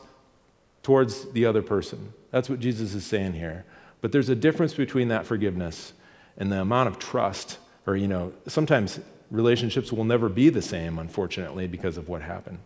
towards 0.82 1.30
the 1.34 1.46
other 1.46 1.62
person. 1.62 2.14
That's 2.32 2.50
what 2.50 2.62
Jesus 2.62 2.94
is 2.94 3.06
saying 3.06 3.34
here. 3.34 3.66
But 4.00 4.14
there's 4.14 4.30
a 4.30 4.36
difference 4.36 4.74
between 4.74 5.10
that 5.10 5.26
forgiveness 5.26 5.92
and 6.38 6.50
the 6.50 6.62
amount 6.62 6.88
of 6.88 7.00
trust, 7.00 7.58
or, 7.86 7.98
you 7.98 8.08
know, 8.08 8.32
sometimes 8.48 9.02
relationships 9.30 9.92
will 9.92 10.06
never 10.06 10.30
be 10.30 10.48
the 10.48 10.62
same, 10.62 10.98
unfortunately, 11.00 11.68
because 11.68 11.98
of 11.98 12.08
what 12.08 12.22
happened. 12.22 12.60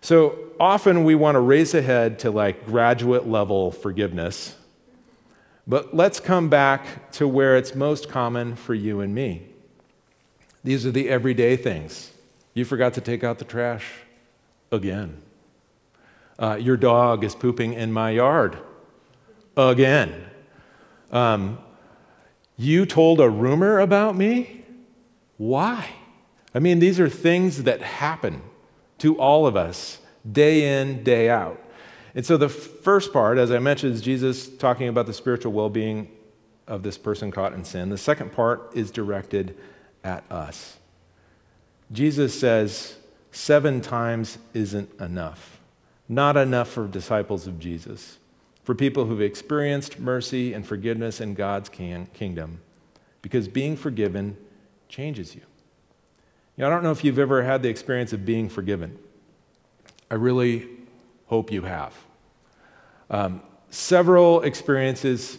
So 0.00 0.38
often 0.60 1.02
we 1.02 1.16
want 1.16 1.34
to 1.34 1.40
race 1.40 1.74
ahead 1.74 2.20
to 2.20 2.30
like 2.30 2.64
graduate 2.64 3.26
level 3.26 3.72
forgiveness, 3.72 4.54
but 5.66 5.96
let's 5.96 6.20
come 6.20 6.48
back 6.48 7.10
to 7.14 7.26
where 7.26 7.56
it's 7.56 7.74
most 7.74 8.08
common 8.08 8.54
for 8.54 8.74
you 8.74 9.00
and 9.00 9.12
me. 9.12 9.48
These 10.62 10.86
are 10.86 10.92
the 10.92 11.08
everyday 11.08 11.56
things. 11.56 12.12
You 12.54 12.64
forgot 12.64 12.94
to 12.94 13.00
take 13.00 13.24
out 13.24 13.38
the 13.38 13.44
trash 13.44 13.90
again. 14.70 15.22
Uh, 16.38 16.56
your 16.60 16.76
dog 16.76 17.24
is 17.24 17.34
pooping 17.34 17.74
in 17.74 17.92
my 17.92 18.10
yard 18.10 18.58
again. 19.56 20.26
Um, 21.10 21.58
you 22.56 22.86
told 22.86 23.20
a 23.20 23.28
rumor 23.28 23.78
about 23.78 24.16
me? 24.16 24.64
Why? 25.36 25.88
I 26.54 26.58
mean, 26.58 26.78
these 26.78 27.00
are 27.00 27.08
things 27.08 27.64
that 27.64 27.80
happen 27.80 28.42
to 28.98 29.18
all 29.18 29.46
of 29.46 29.56
us 29.56 29.98
day 30.30 30.80
in, 30.80 31.02
day 31.02 31.28
out. 31.30 31.60
And 32.14 32.24
so 32.26 32.36
the 32.36 32.48
first 32.48 33.12
part, 33.12 33.38
as 33.38 33.50
I 33.50 33.58
mentioned, 33.58 33.94
is 33.94 34.02
Jesus 34.02 34.48
talking 34.48 34.88
about 34.88 35.06
the 35.06 35.14
spiritual 35.14 35.52
well 35.52 35.70
being 35.70 36.08
of 36.66 36.82
this 36.82 36.98
person 36.98 37.30
caught 37.30 37.54
in 37.54 37.64
sin. 37.64 37.88
The 37.88 37.98
second 37.98 38.32
part 38.32 38.70
is 38.74 38.90
directed 38.90 39.56
at 40.04 40.24
us. 40.30 40.78
Jesus 41.92 42.38
says 42.38 42.96
seven 43.30 43.80
times 43.80 44.38
isn't 44.54 44.98
enough. 45.00 45.60
Not 46.08 46.36
enough 46.36 46.68
for 46.68 46.86
disciples 46.86 47.46
of 47.46 47.58
Jesus, 47.58 48.18
for 48.64 48.74
people 48.74 49.06
who've 49.06 49.20
experienced 49.20 49.98
mercy 49.98 50.52
and 50.52 50.66
forgiveness 50.66 51.20
in 51.20 51.34
God's 51.34 51.68
kingdom, 51.68 52.60
because 53.20 53.48
being 53.48 53.76
forgiven 53.76 54.36
changes 54.88 55.34
you. 55.34 55.42
you 56.56 56.62
know, 56.62 56.66
I 56.66 56.70
don't 56.70 56.82
know 56.82 56.90
if 56.90 57.04
you've 57.04 57.18
ever 57.18 57.42
had 57.42 57.62
the 57.62 57.68
experience 57.68 58.12
of 58.12 58.24
being 58.24 58.48
forgiven. 58.48 58.98
I 60.10 60.14
really 60.14 60.68
hope 61.26 61.50
you 61.50 61.62
have. 61.62 61.94
Um, 63.08 63.42
several 63.70 64.42
experiences 64.42 65.38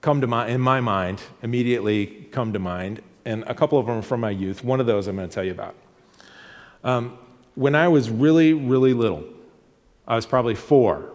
come 0.00 0.20
to 0.20 0.26
mind, 0.26 0.52
in 0.52 0.60
my 0.60 0.80
mind, 0.80 1.20
immediately 1.42 2.06
come 2.30 2.52
to 2.52 2.58
mind, 2.58 3.02
and 3.24 3.42
a 3.46 3.54
couple 3.54 3.78
of 3.78 3.86
them 3.86 3.98
are 3.98 4.02
from 4.02 4.20
my 4.20 4.30
youth. 4.30 4.62
One 4.62 4.80
of 4.80 4.86
those 4.86 5.08
I'm 5.08 5.16
going 5.16 5.28
to 5.28 5.34
tell 5.34 5.44
you 5.44 5.52
about. 5.52 5.74
Um, 6.84 7.18
when 7.54 7.74
I 7.74 7.88
was 7.88 8.10
really, 8.10 8.52
really 8.52 8.92
little, 8.92 9.24
I 10.06 10.16
was 10.16 10.26
probably 10.26 10.54
four, 10.54 11.10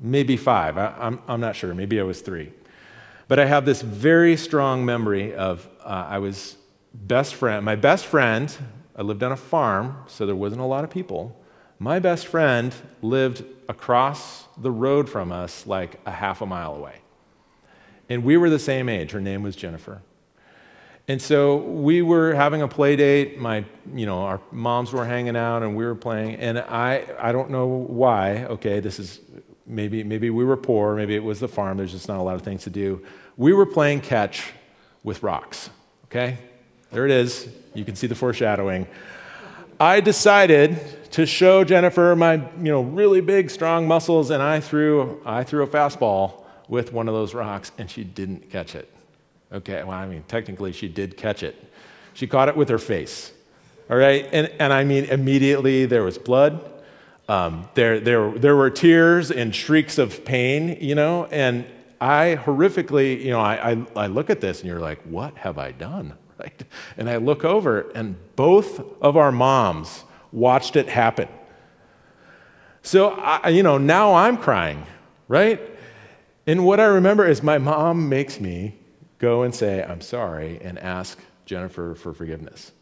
maybe 0.00 0.36
five, 0.36 0.78
I, 0.78 0.94
I'm, 0.98 1.20
I'm 1.26 1.40
not 1.40 1.56
sure, 1.56 1.74
maybe 1.74 2.00
I 2.00 2.04
was 2.04 2.20
three. 2.20 2.52
But 3.26 3.38
I 3.38 3.46
have 3.46 3.66
this 3.66 3.82
very 3.82 4.36
strong 4.36 4.84
memory 4.84 5.34
of 5.34 5.68
uh, 5.84 6.06
I 6.08 6.18
was 6.18 6.56
best 6.94 7.34
friend, 7.34 7.64
my 7.64 7.74
best 7.74 8.06
friend, 8.06 8.56
I 8.96 9.02
lived 9.02 9.22
on 9.22 9.32
a 9.32 9.36
farm, 9.36 10.04
so 10.06 10.24
there 10.24 10.36
wasn't 10.36 10.60
a 10.60 10.64
lot 10.64 10.84
of 10.84 10.90
people. 10.90 11.36
My 11.78 11.98
best 11.98 12.26
friend 12.26 12.74
lived 13.02 13.44
across 13.68 14.46
the 14.56 14.70
road 14.70 15.08
from 15.08 15.30
us, 15.30 15.66
like 15.66 16.00
a 16.06 16.10
half 16.10 16.40
a 16.40 16.46
mile 16.46 16.74
away. 16.74 16.96
And 18.08 18.24
we 18.24 18.36
were 18.36 18.50
the 18.50 18.58
same 18.58 18.88
age. 18.88 19.12
Her 19.12 19.20
name 19.20 19.42
was 19.42 19.54
Jennifer. 19.54 20.02
And 21.08 21.20
so 21.20 21.56
we 21.56 22.02
were 22.02 22.34
having 22.34 22.60
a 22.60 22.68
play 22.68 22.94
date. 22.94 23.38
My, 23.38 23.64
you 23.94 24.04
know, 24.04 24.18
our 24.18 24.40
moms 24.52 24.92
were 24.92 25.06
hanging 25.06 25.36
out 25.36 25.62
and 25.62 25.74
we 25.74 25.86
were 25.86 25.94
playing. 25.94 26.36
And 26.36 26.58
I, 26.58 27.04
I 27.18 27.32
don't 27.32 27.50
know 27.50 27.66
why. 27.66 28.44
Okay, 28.44 28.80
this 28.80 28.98
is 28.98 29.20
maybe, 29.66 30.04
maybe 30.04 30.28
we 30.28 30.44
were 30.44 30.56
poor. 30.56 30.94
Maybe 30.94 31.14
it 31.16 31.24
was 31.24 31.40
the 31.40 31.48
farm. 31.48 31.78
There's 31.78 31.92
just 31.92 32.08
not 32.08 32.18
a 32.18 32.22
lot 32.22 32.34
of 32.34 32.42
things 32.42 32.64
to 32.64 32.70
do. 32.70 33.02
We 33.38 33.54
were 33.54 33.64
playing 33.66 34.02
catch 34.02 34.52
with 35.02 35.22
rocks. 35.22 35.70
Okay, 36.06 36.36
there 36.90 37.06
it 37.06 37.10
is. 37.10 37.48
You 37.74 37.84
can 37.84 37.96
see 37.96 38.06
the 38.06 38.14
foreshadowing. 38.14 38.86
I 39.80 40.00
decided 40.00 40.78
to 41.12 41.24
show 41.24 41.64
Jennifer 41.64 42.16
my, 42.16 42.34
you 42.34 42.70
know, 42.72 42.82
really 42.82 43.20
big, 43.20 43.50
strong 43.50 43.86
muscles, 43.86 44.30
and 44.30 44.42
I 44.42 44.60
threw, 44.60 45.22
I 45.24 45.44
threw 45.44 45.62
a 45.62 45.66
fastball 45.66 46.44
with 46.66 46.92
one 46.92 47.08
of 47.08 47.14
those 47.14 47.32
rocks, 47.32 47.72
and 47.78 47.90
she 47.90 48.04
didn't 48.04 48.50
catch 48.50 48.74
it. 48.74 48.92
Okay, 49.52 49.82
well, 49.82 49.92
I 49.96 50.06
mean, 50.06 50.24
technically, 50.28 50.72
she 50.72 50.88
did 50.88 51.16
catch 51.16 51.42
it. 51.42 51.56
She 52.12 52.26
caught 52.26 52.48
it 52.48 52.56
with 52.56 52.68
her 52.68 52.78
face. 52.78 53.32
All 53.90 53.96
right, 53.96 54.28
and, 54.32 54.50
and 54.58 54.72
I 54.72 54.84
mean, 54.84 55.04
immediately 55.04 55.86
there 55.86 56.04
was 56.04 56.18
blood. 56.18 56.70
Um, 57.28 57.68
there, 57.74 58.00
there, 58.00 58.30
there 58.32 58.56
were 58.56 58.70
tears 58.70 59.30
and 59.30 59.54
shrieks 59.54 59.98
of 59.98 60.24
pain, 60.24 60.78
you 60.80 60.94
know, 60.94 61.26
and 61.26 61.64
I 62.00 62.38
horrifically, 62.42 63.22
you 63.22 63.30
know, 63.30 63.40
I, 63.40 63.72
I, 63.72 63.86
I 63.96 64.06
look 64.06 64.30
at 64.30 64.40
this 64.40 64.60
and 64.60 64.68
you're 64.68 64.80
like, 64.80 65.00
what 65.02 65.36
have 65.38 65.58
I 65.58 65.72
done? 65.72 66.14
right? 66.38 66.64
And 66.96 67.08
I 67.08 67.16
look 67.16 67.44
over, 67.44 67.90
and 67.94 68.16
both 68.36 68.80
of 69.02 69.16
our 69.16 69.32
moms 69.32 70.04
watched 70.32 70.76
it 70.76 70.88
happen. 70.88 71.28
So, 72.82 73.10
I, 73.10 73.48
you 73.48 73.62
know, 73.62 73.78
now 73.78 74.14
I'm 74.14 74.36
crying, 74.36 74.86
right? 75.26 75.60
And 76.46 76.64
what 76.64 76.80
I 76.80 76.84
remember 76.84 77.26
is 77.26 77.42
my 77.42 77.58
mom 77.58 78.08
makes 78.08 78.40
me 78.40 78.77
go 79.18 79.42
and 79.42 79.54
say, 79.54 79.82
I'm 79.82 80.00
sorry, 80.00 80.60
and 80.62 80.78
ask 80.78 81.18
Jennifer 81.44 81.94
for 81.94 82.12
forgiveness. 82.12 82.72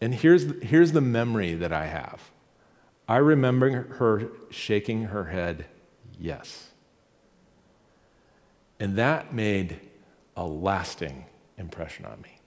And 0.00 0.14
here's, 0.14 0.62
here's 0.62 0.92
the 0.92 1.00
memory 1.00 1.54
that 1.54 1.72
I 1.72 1.86
have 1.86 2.20
I 3.06 3.18
remember 3.18 3.94
her 3.94 4.28
shaking 4.50 5.04
her 5.04 5.24
head, 5.24 5.66
yes. 6.18 6.70
And 8.80 8.96
that 8.96 9.32
made 9.32 9.78
a 10.36 10.44
lasting 10.44 11.26
impression 11.58 12.06
on 12.06 12.20
me. 12.22 12.40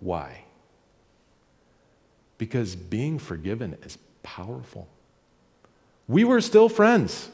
Why? 0.00 0.44
Because 2.38 2.74
being 2.74 3.18
forgiven 3.18 3.76
is 3.82 3.98
powerful. 4.22 4.88
We 6.08 6.24
were 6.24 6.40
still 6.40 6.68
friends. 6.68 7.28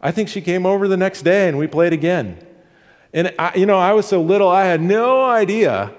I 0.00 0.12
think 0.12 0.28
she 0.28 0.40
came 0.40 0.64
over 0.66 0.86
the 0.86 0.96
next 0.96 1.22
day 1.22 1.48
and 1.48 1.58
we 1.58 1.66
played 1.66 1.92
again. 1.92 2.46
And, 3.14 3.32
I, 3.38 3.56
you 3.56 3.64
know, 3.64 3.78
I 3.78 3.92
was 3.92 4.06
so 4.06 4.20
little, 4.20 4.48
I 4.48 4.64
had 4.64 4.82
no 4.82 5.24
idea 5.24 5.94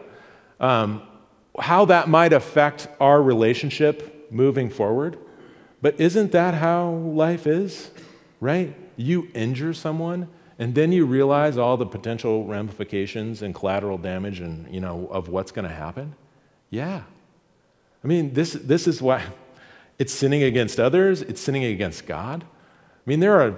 um, 0.60 1.01
how 1.58 1.86
that 1.86 2.10
might 2.10 2.34
affect 2.34 2.89
our 2.99 3.23
relationship 3.23 4.30
moving 4.30 4.69
forward. 4.69 5.17
But 5.82 5.99
isn't 5.99 6.34
that 6.34 6.56
how 6.56 6.89
life 6.89 7.47
is? 7.47 7.89
Right? 8.41 8.75
You 8.97 9.30
injure 9.34 9.73
someone, 9.73 10.28
and 10.60 10.75
then 10.75 10.91
you 10.91 11.06
realize 11.06 11.58
all 11.58 11.78
the 11.78 11.86
potential 11.86 12.45
ramifications 12.45 13.41
and 13.41 13.56
collateral 13.56 13.97
damage 13.97 14.41
and, 14.41 14.71
you 14.73 14.82
know, 14.82 15.08
of 15.10 15.30
what's 15.30 15.51
going 15.54 15.67
to 15.67 15.73
happen? 15.73 16.15
Yeah. 16.69 17.04
I 18.04 18.08
mean, 18.08 18.34
this, 18.34 18.54
this 18.54 18.88
is 18.88 19.01
why 19.01 19.23
it's 19.97 20.13
sinning 20.13 20.43
against 20.43 20.82
others, 20.82 21.21
it's 21.21 21.39
sinning 21.39 21.63
against 21.63 22.06
God. 22.06 22.43
I 22.43 23.10
mean, 23.10 23.21
there 23.21 23.39
are 23.39 23.56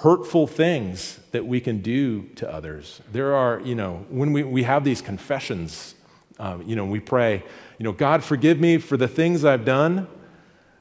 hurtful 0.00 0.46
things 0.46 1.18
that 1.32 1.44
we 1.44 1.60
can 1.60 1.80
do 1.80 2.22
to 2.36 2.48
others. 2.48 3.02
There 3.10 3.34
are, 3.34 3.60
you 3.64 3.74
know, 3.74 4.06
when 4.08 4.32
we, 4.32 4.44
we 4.44 4.62
have 4.62 4.84
these 4.84 5.02
confessions, 5.02 5.96
um, 6.38 6.62
you 6.62 6.76
know, 6.76 6.84
we 6.84 7.00
pray, 7.00 7.42
you 7.78 7.84
know, 7.84 7.90
God, 7.90 8.22
forgive 8.22 8.60
me 8.60 8.78
for 8.78 8.96
the 8.96 9.08
things 9.08 9.44
I've 9.44 9.64
done 9.64 10.06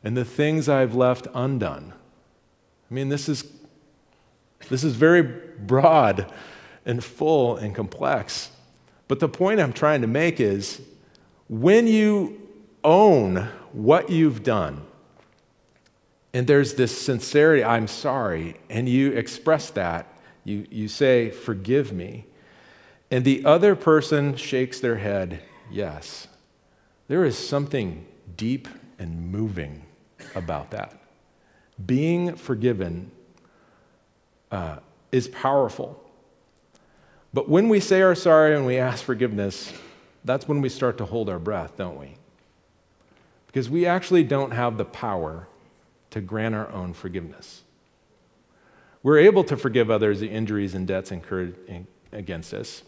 and 0.03 0.15
the 0.15 0.23
things 0.23 0.69
I've 0.69 0.93
left 0.93 1.25
undone. 1.33 1.93
I 2.91 2.93
mean, 2.93 3.09
this 3.09 3.27
is, 3.27 3.43
this 4.69 4.83
is 4.83 4.95
very 4.95 5.23
broad 5.23 6.31
and 6.85 7.03
full 7.03 7.57
and 7.57 7.73
complex. 7.73 8.51
But 9.07 9.19
the 9.19 9.29
point 9.29 9.59
I'm 9.59 9.73
trying 9.73 10.01
to 10.01 10.07
make 10.07 10.39
is 10.39 10.79
when 11.49 11.87
you 11.87 12.39
own 12.83 13.49
what 13.71 14.11
you've 14.11 14.43
done, 14.43 14.83
and 16.33 16.47
there's 16.47 16.75
this 16.75 16.97
sincerity, 16.97 17.63
I'm 17.63 17.87
sorry, 17.87 18.55
and 18.69 18.87
you 18.87 19.11
express 19.11 19.69
that, 19.71 20.07
you, 20.43 20.67
you 20.69 20.87
say, 20.87 21.31
Forgive 21.31 21.91
me, 21.91 22.25
and 23.09 23.23
the 23.23 23.45
other 23.45 23.75
person 23.75 24.35
shakes 24.35 24.79
their 24.79 24.97
head, 24.97 25.41
Yes. 25.69 26.27
There 27.07 27.25
is 27.25 27.37
something 27.37 28.05
deep 28.35 28.67
and 28.99 29.31
moving 29.31 29.83
about 30.35 30.71
that. 30.71 30.99
Being 31.85 32.35
forgiven 32.35 33.11
uh, 34.51 34.77
is 35.11 35.27
powerful. 35.27 36.03
But 37.33 37.49
when 37.49 37.69
we 37.69 37.79
say 37.79 38.01
our 38.01 38.15
sorry 38.15 38.55
and 38.55 38.65
we 38.65 38.77
ask 38.77 39.03
forgiveness, 39.03 39.71
that's 40.25 40.47
when 40.47 40.61
we 40.61 40.69
start 40.69 40.97
to 40.97 41.05
hold 41.05 41.29
our 41.29 41.39
breath, 41.39 41.77
don't 41.77 41.99
we? 41.99 42.15
Because 43.45 43.69
we 43.69 43.85
actually 43.85 44.23
don't 44.23 44.51
have 44.51 44.77
the 44.77 44.85
power 44.85 45.47
to 46.11 46.21
grant 46.21 46.55
our 46.55 46.71
own 46.71 46.93
forgiveness. 46.93 47.63
We're 49.03 49.19
able 49.19 49.43
to 49.45 49.57
forgive 49.57 49.89
others 49.89 50.19
the 50.19 50.29
injuries 50.29 50.73
and 50.75 50.87
debts 50.87 51.11
incurred 51.11 51.55
against 52.11 52.53
us, 52.53 52.83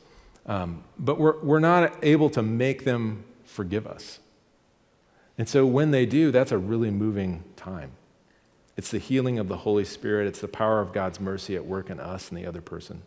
um, 0.46 0.84
but 0.98 1.20
we're, 1.20 1.40
we're 1.40 1.60
not 1.60 2.04
able 2.04 2.30
to 2.32 2.42
make 2.42 2.84
them 2.84 3.24
forgive 3.46 3.88
us. 3.88 4.20
And 5.38 5.48
so 5.48 5.66
when 5.66 5.92
they 5.92 6.06
do, 6.06 6.32
that's 6.32 6.52
a 6.52 6.58
really 6.58 6.92
moving 6.92 7.44
time. 7.56 7.92
It's 8.76 8.92
the 8.92 8.98
healing 8.98 9.40
of 9.40 9.48
the 9.48 9.58
Holy 9.58 9.86
Spirit, 9.86 10.28
it's 10.28 10.42
the 10.42 10.48
power 10.48 10.82
of 10.82 10.94
God's 10.94 11.20
mercy 11.20 11.56
at 11.56 11.66
work 11.66 11.90
in 11.90 12.00
us 12.00 12.30
and 12.30 12.38
the 12.38 12.46
other 12.46 12.62
person. 12.62 13.02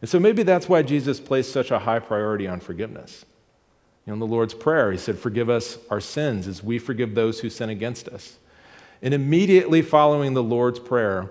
And 0.00 0.10
so 0.10 0.20
maybe 0.20 0.42
that's 0.42 0.68
why 0.68 0.82
Jesus 0.82 1.20
placed 1.20 1.52
such 1.52 1.70
a 1.70 1.80
high 1.80 1.98
priority 1.98 2.46
on 2.46 2.60
forgiveness. 2.60 3.24
You 4.04 4.10
know, 4.10 4.14
in 4.14 4.20
the 4.20 4.26
Lord's 4.26 4.54
Prayer, 4.54 4.92
he 4.92 4.98
said, 4.98 5.18
Forgive 5.18 5.50
us 5.50 5.78
our 5.90 6.00
sins 6.00 6.46
as 6.46 6.62
we 6.62 6.78
forgive 6.78 7.14
those 7.14 7.40
who 7.40 7.50
sin 7.50 7.70
against 7.70 8.08
us. 8.08 8.38
And 9.02 9.12
immediately 9.12 9.82
following 9.82 10.34
the 10.34 10.42
Lord's 10.42 10.78
Prayer, 10.78 11.30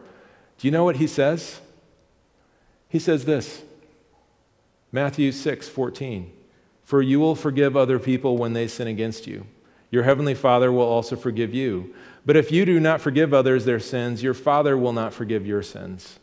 do 0.58 0.68
you 0.68 0.72
know 0.72 0.84
what 0.84 0.98
he 0.98 1.08
says? 1.08 1.60
He 2.88 3.00
says 3.00 3.26
this 3.26 3.64
Matthew 4.92 5.32
6 5.32 5.68
14. 5.68 6.32
For 6.84 7.02
you 7.02 7.20
will 7.20 7.36
forgive 7.36 7.76
other 7.76 7.98
people 7.98 8.38
when 8.38 8.54
they 8.54 8.68
sin 8.68 8.88
against 8.88 9.26
you. 9.26 9.48
Your 9.90 10.04
heavenly 10.04 10.36
Father 10.36 10.72
will 10.72 10.84
also 10.84 11.16
forgive 11.16 11.54
you. 11.54 11.96
But 12.26 12.38
if 12.38 12.52
you 12.52 12.64
do 12.64 12.80
not 12.80 13.02
forgive 13.02 13.34
others 13.34 13.66
their 13.66 13.80
sins, 13.80 14.22
your 14.22 14.36
Father 14.36 14.78
will 14.78 14.94
not 14.94 15.14
forgive 15.14 15.48
your 15.48 15.64
sins. 15.64 16.20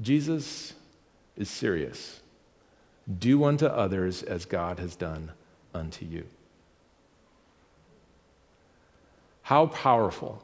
Jesus 0.00 0.74
is 1.36 1.50
serious. 1.50 2.20
Do 3.18 3.44
unto 3.44 3.66
others 3.66 4.22
as 4.22 4.44
God 4.44 4.78
has 4.78 4.94
done 4.94 5.32
unto 5.74 6.04
you. 6.04 6.24
How 9.42 9.66
powerful 9.66 10.42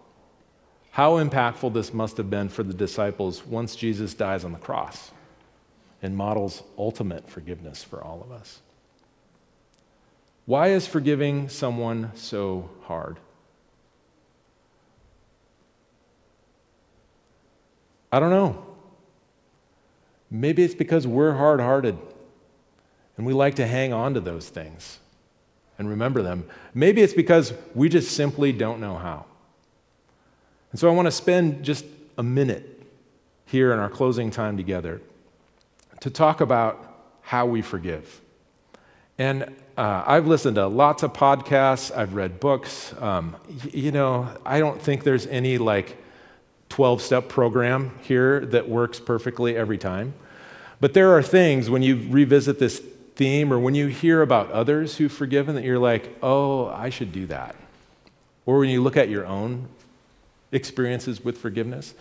how 0.97 1.23
impactful 1.23 1.75
this 1.75 1.93
must 1.93 2.17
have 2.17 2.31
been 2.31 2.49
for 2.49 2.63
the 2.63 2.73
disciples 2.73 3.45
once 3.45 3.77
Jesus 3.77 4.15
dies 4.15 4.47
on 4.47 4.53
the 4.53 4.59
cross 4.59 5.11
and 6.01 6.17
models 6.17 6.63
ultimate 6.79 7.29
forgiveness 7.29 7.85
for 7.85 8.03
all 8.03 8.23
of 8.23 8.33
us. 8.33 8.63
Why 10.47 10.69
is 10.69 10.87
forgiving 10.87 11.51
someone 11.51 12.13
so 12.15 12.71
hard? 12.85 13.19
I 18.11 18.19
don't 18.19 18.31
know. 18.31 18.65
Maybe 20.31 20.63
it's 20.63 20.75
because 20.75 21.07
we're 21.07 21.35
hard 21.35 21.61
hearted 21.61 21.99
and 23.19 23.27
we 23.27 23.35
like 23.35 23.57
to 23.57 23.67
hang 23.67 23.93
on 23.93 24.15
to 24.15 24.21
those 24.21 24.49
things 24.49 24.99
and 25.79 25.91
remember 25.91 26.23
them. 26.23 26.47
Maybe 26.73 27.03
it's 27.03 27.13
because 27.13 27.53
we 27.75 27.91
just 27.91 28.17
simply 28.17 28.51
don't 28.51 28.81
know 28.81 28.97
how. 28.97 29.27
And 30.71 30.81
so 30.81 30.89
I 30.91 30.95
want 30.95 31.07
to 31.07 31.13
spend 31.13 31.65
just 31.65 31.85
a 32.19 32.23
minute 32.23 32.83
here 33.47 33.73
in 33.73 33.79
our 33.79 33.89
closing 33.89 34.31
time 34.31 34.57
together 34.57 35.01
to 36.01 36.11
talk 36.11 36.41
about 36.41 37.17
how 37.23 37.47
we 37.47 37.63
forgive. 37.63 38.21
And 39.19 39.55
uh, 39.77 40.05
I've 40.07 40.27
listened 40.27 40.57
to 40.57 40.67
lots 40.67 41.03
of 41.03 41.13
podcasts, 41.13 41.95
I've 41.97 42.15
read 42.15 42.41
books. 42.41 42.95
Um, 43.01 43.37
y- 43.49 43.71
you 43.73 43.93
know, 43.93 44.29
I 44.45 44.59
don't 44.59 44.81
think 44.81 45.05
there's 45.05 45.27
any 45.27 45.59
like 45.59 45.97
12 46.69 47.01
step 47.01 47.29
program 47.29 47.93
here 48.03 48.41
that 48.47 48.69
works 48.69 49.01
perfectly 49.01 49.57
every 49.57 49.79
time. 49.79 50.15
But 50.81 50.93
there 50.95 51.17
are 51.17 51.23
things 51.23 51.71
when 51.71 51.83
you 51.83 52.07
revisit 52.11 52.59
this 52.59 52.83
theme 53.15 53.53
or 53.53 53.59
when 53.59 53.75
you 53.75 53.87
hear 53.87 54.21
about 54.21 54.51
others 54.51 54.97
who've 54.97 55.13
forgiven 55.13 55.55
that 55.55 55.65
you're 55.65 55.79
like, 55.79 56.15
oh, 56.23 56.67
I 56.67 56.91
should 56.91 57.13
do 57.13 57.27
that. 57.27 57.57
Or 58.45 58.59
when 58.59 58.69
you 58.69 58.83
look 58.83 58.97
at 58.97 59.09
your 59.09 59.27
own 59.27 59.69
experiences 60.53 61.25
with 61.25 61.39
forgiveness. 61.39 61.95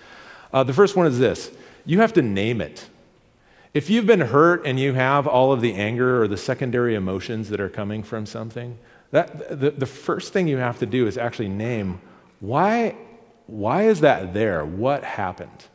Uh, 0.53 0.63
the 0.63 0.73
first 0.73 0.95
one 0.95 1.07
is 1.07 1.19
this 1.19 1.51
you 1.85 1.99
have 1.99 2.13
to 2.13 2.21
name 2.21 2.61
it. 2.61 2.87
If 3.73 3.89
you've 3.89 4.05
been 4.05 4.21
hurt 4.21 4.65
and 4.65 4.79
you 4.79 4.93
have 4.93 5.27
all 5.27 5.51
of 5.51 5.59
the 5.59 5.73
anger 5.73 6.21
or 6.21 6.27
the 6.27 6.37
secondary 6.37 6.95
emotions 6.95 7.49
that 7.49 7.59
are 7.59 7.69
coming 7.69 8.03
from 8.03 8.25
something, 8.25 8.77
that, 9.11 9.59
the, 9.59 9.71
the 9.71 9.85
first 9.85 10.31
thing 10.31 10.47
you 10.47 10.57
have 10.57 10.79
to 10.79 10.85
do 10.85 11.07
is 11.07 11.17
actually 11.17 11.49
name 11.49 11.99
why, 12.39 12.95
why 13.47 13.83
is 13.83 14.01
that 14.01 14.33
there? 14.33 14.65
What 14.65 15.03
happened? 15.03 15.65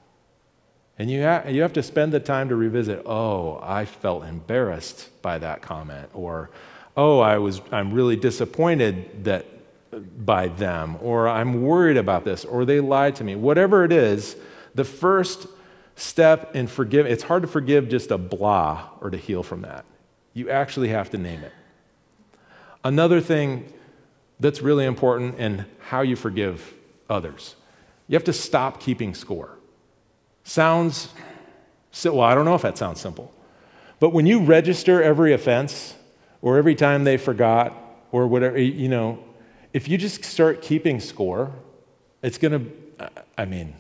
And 0.99 1.11
you, 1.11 1.23
ha- 1.25 1.45
you 1.49 1.63
have 1.63 1.73
to 1.75 1.83
spend 1.83 2.13
the 2.13 2.21
time 2.21 2.49
to 2.51 2.57
revisit, 2.57 3.03
oh, 3.07 3.59
I 3.63 3.87
felt 3.87 4.25
embarrassed 4.25 5.09
by 5.23 5.39
that 5.39 5.63
comment, 5.63 6.11
or 6.13 6.51
oh, 6.97 7.21
I 7.21 7.39
was, 7.39 7.61
I'm 7.73 7.93
really 7.93 8.17
disappointed 8.17 9.25
that 9.25 9.47
by 9.93 10.49
them, 10.49 10.97
or 11.01 11.29
I'm 11.29 11.63
worried 11.63 11.97
about 11.97 12.25
this, 12.25 12.45
or 12.45 12.65
they 12.65 12.81
lied 12.81 13.17
to 13.17 13.25
me. 13.25 13.35
Whatever 13.35 13.85
it 13.85 13.93
is, 13.93 14.37
the 14.75 14.85
first 14.85 15.47
step 15.97 16.55
in 16.55 16.67
forgive 16.67 17.07
it's 17.07 17.23
hard 17.23 17.43
to 17.43 17.49
forgive 17.49 17.89
just 17.89 18.11
a 18.11 18.19
blah 18.19 18.89
or 19.01 19.11
to 19.11 19.17
heal 19.17 19.43
from 19.43 19.63
that. 19.63 19.85
You 20.33 20.49
actually 20.49 20.89
have 20.89 21.11
to 21.11 21.19
name 21.19 21.43
it. 21.43 21.53
Another 22.85 23.21
thing 23.21 23.71
that's 24.39 24.63
really 24.63 24.87
important 24.87 25.39
in 25.39 25.67
how 25.81 26.01
you 26.01 26.17
forgive 26.17 26.73
others, 27.09 27.57
you 28.09 28.15
have 28.15 28.25
to 28.25 28.33
stop 28.33 28.81
keeping 28.81 29.15
score. 29.15 29.57
Sounds 30.45 31.09
well, 32.05 32.21
I 32.21 32.35
don't 32.35 32.45
know 32.45 32.55
if 32.55 32.63
that 32.63 32.79
sounds 32.79 33.01
simple. 33.01 33.33
But 33.99 34.11
when 34.11 34.25
you 34.25 34.41
register 34.41 35.03
every 35.03 35.33
offense 35.33 35.95
or 36.41 36.57
every 36.57 36.75
time 36.75 37.05
they 37.05 37.17
forgot 37.17 37.75
or 38.13 38.27
whatever, 38.27 38.59
you 38.59 38.89
know, 38.89 39.23
if 39.73 39.89
you 39.89 39.99
just 39.99 40.25
start 40.25 40.63
keeping 40.63 41.01
score, 41.01 41.53
it's 42.23 42.39
going 42.39 42.53
to, 42.99 43.11
I 43.39 43.45
mean, 43.45 43.75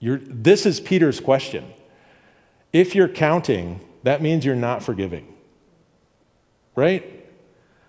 this 0.00 0.66
is 0.66 0.80
Peter's 0.80 1.20
question. 1.20 1.72
If 2.72 2.94
you're 2.94 3.08
counting, 3.08 3.80
that 4.02 4.20
means 4.20 4.44
you're 4.44 4.56
not 4.56 4.82
forgiving. 4.82 5.32
Right? 6.76 7.24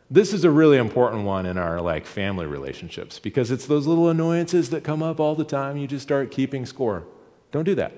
This 0.09 0.31
is 0.31 0.43
a 0.43 0.51
really 0.51 0.77
important 0.77 1.23
one 1.23 1.47
in 1.47 1.57
our 1.57 1.81
like 1.81 2.05
family 2.05 2.45
relationships 2.45 3.17
because 3.17 3.49
it's 3.49 3.65
those 3.65 3.87
little 3.87 4.09
annoyances 4.09 4.69
that 4.69 4.83
come 4.83 5.01
up 5.01 5.19
all 5.19 5.33
the 5.33 5.43
time. 5.43 5.77
You 5.77 5.87
just 5.87 6.03
start 6.03 6.29
keeping 6.29 6.65
score. 6.65 7.05
Don't 7.51 7.63
do 7.63 7.75
that. 7.75 7.93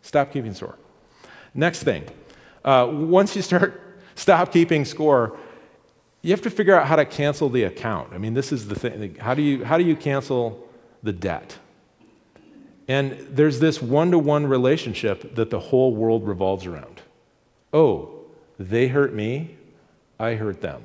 Stop 0.00 0.32
keeping 0.32 0.54
score. 0.54 0.76
Next 1.54 1.82
thing, 1.82 2.04
uh, 2.64 2.88
once 2.90 3.36
you 3.36 3.42
start 3.42 3.82
stop 4.14 4.52
keeping 4.52 4.84
score, 4.84 5.38
you 6.26 6.32
have 6.32 6.42
to 6.42 6.50
figure 6.50 6.74
out 6.74 6.88
how 6.88 6.96
to 6.96 7.04
cancel 7.04 7.48
the 7.48 7.62
account. 7.62 8.12
I 8.12 8.18
mean, 8.18 8.34
this 8.34 8.50
is 8.50 8.66
the 8.66 8.74
thing. 8.74 9.14
How 9.14 9.32
do 9.32 9.42
you, 9.42 9.64
how 9.64 9.78
do 9.78 9.84
you 9.84 9.94
cancel 9.94 10.68
the 11.00 11.12
debt? 11.12 11.56
And 12.88 13.12
there's 13.30 13.60
this 13.60 13.80
one 13.80 14.10
to 14.10 14.18
one 14.18 14.44
relationship 14.44 15.36
that 15.36 15.50
the 15.50 15.60
whole 15.60 15.94
world 15.94 16.26
revolves 16.26 16.66
around. 16.66 17.00
Oh, 17.72 18.24
they 18.58 18.88
hurt 18.88 19.14
me, 19.14 19.56
I 20.18 20.34
hurt 20.34 20.62
them. 20.62 20.82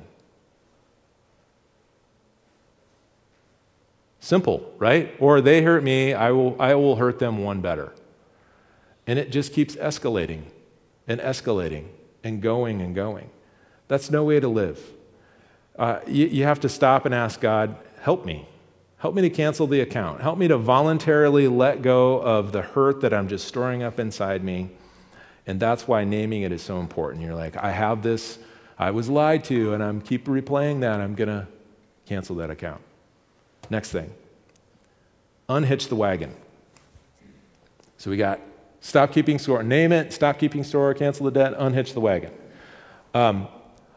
Simple, 4.20 4.72
right? 4.78 5.12
Or 5.18 5.40
they 5.40 5.62
hurt 5.62 5.82
me, 5.82 6.14
I 6.14 6.30
will, 6.30 6.54
I 6.60 6.76
will 6.76 6.94
hurt 6.94 7.18
them 7.18 7.42
one 7.42 7.60
better. 7.60 7.92
And 9.08 9.18
it 9.18 9.32
just 9.32 9.52
keeps 9.52 9.74
escalating 9.74 10.42
and 11.08 11.20
escalating 11.20 11.86
and 12.22 12.40
going 12.40 12.80
and 12.80 12.94
going. 12.94 13.28
That's 13.88 14.08
no 14.08 14.22
way 14.22 14.38
to 14.38 14.46
live 14.46 14.80
uh, 15.78 16.00
you, 16.06 16.26
you 16.26 16.44
have 16.44 16.60
to 16.60 16.68
stop 16.68 17.06
and 17.06 17.14
ask 17.14 17.40
God, 17.40 17.76
help 18.00 18.24
me. 18.24 18.48
Help 18.98 19.14
me 19.14 19.22
to 19.22 19.30
cancel 19.30 19.66
the 19.66 19.80
account. 19.80 20.20
Help 20.20 20.38
me 20.38 20.46
to 20.48 20.56
voluntarily 20.56 21.48
let 21.48 21.82
go 21.82 22.20
of 22.20 22.52
the 22.52 22.62
hurt 22.62 23.00
that 23.00 23.12
I'm 23.12 23.28
just 23.28 23.48
storing 23.48 23.82
up 23.82 23.98
inside 23.98 24.44
me. 24.44 24.70
And 25.46 25.58
that's 25.58 25.88
why 25.88 26.04
naming 26.04 26.42
it 26.42 26.52
is 26.52 26.62
so 26.62 26.78
important. 26.78 27.24
You're 27.24 27.34
like, 27.34 27.56
I 27.56 27.72
have 27.72 28.02
this, 28.02 28.38
I 28.78 28.92
was 28.92 29.08
lied 29.08 29.42
to, 29.44 29.74
and 29.74 29.82
I'm 29.82 30.00
keep 30.00 30.26
replaying 30.26 30.80
that. 30.80 31.00
I'm 31.00 31.16
going 31.16 31.28
to 31.28 31.48
cancel 32.06 32.36
that 32.36 32.50
account. 32.50 32.80
Next 33.70 33.90
thing 33.90 34.14
unhitch 35.48 35.88
the 35.88 35.96
wagon. 35.96 36.34
So 37.98 38.10
we 38.10 38.16
got 38.16 38.40
stop 38.80 39.12
keeping 39.12 39.38
score, 39.38 39.62
name 39.62 39.92
it, 39.92 40.12
stop 40.12 40.38
keeping 40.38 40.64
score, 40.64 40.92
cancel 40.94 41.24
the 41.24 41.30
debt, 41.30 41.54
unhitch 41.56 41.92
the 41.94 42.00
wagon. 42.00 42.32
Um, 43.14 43.48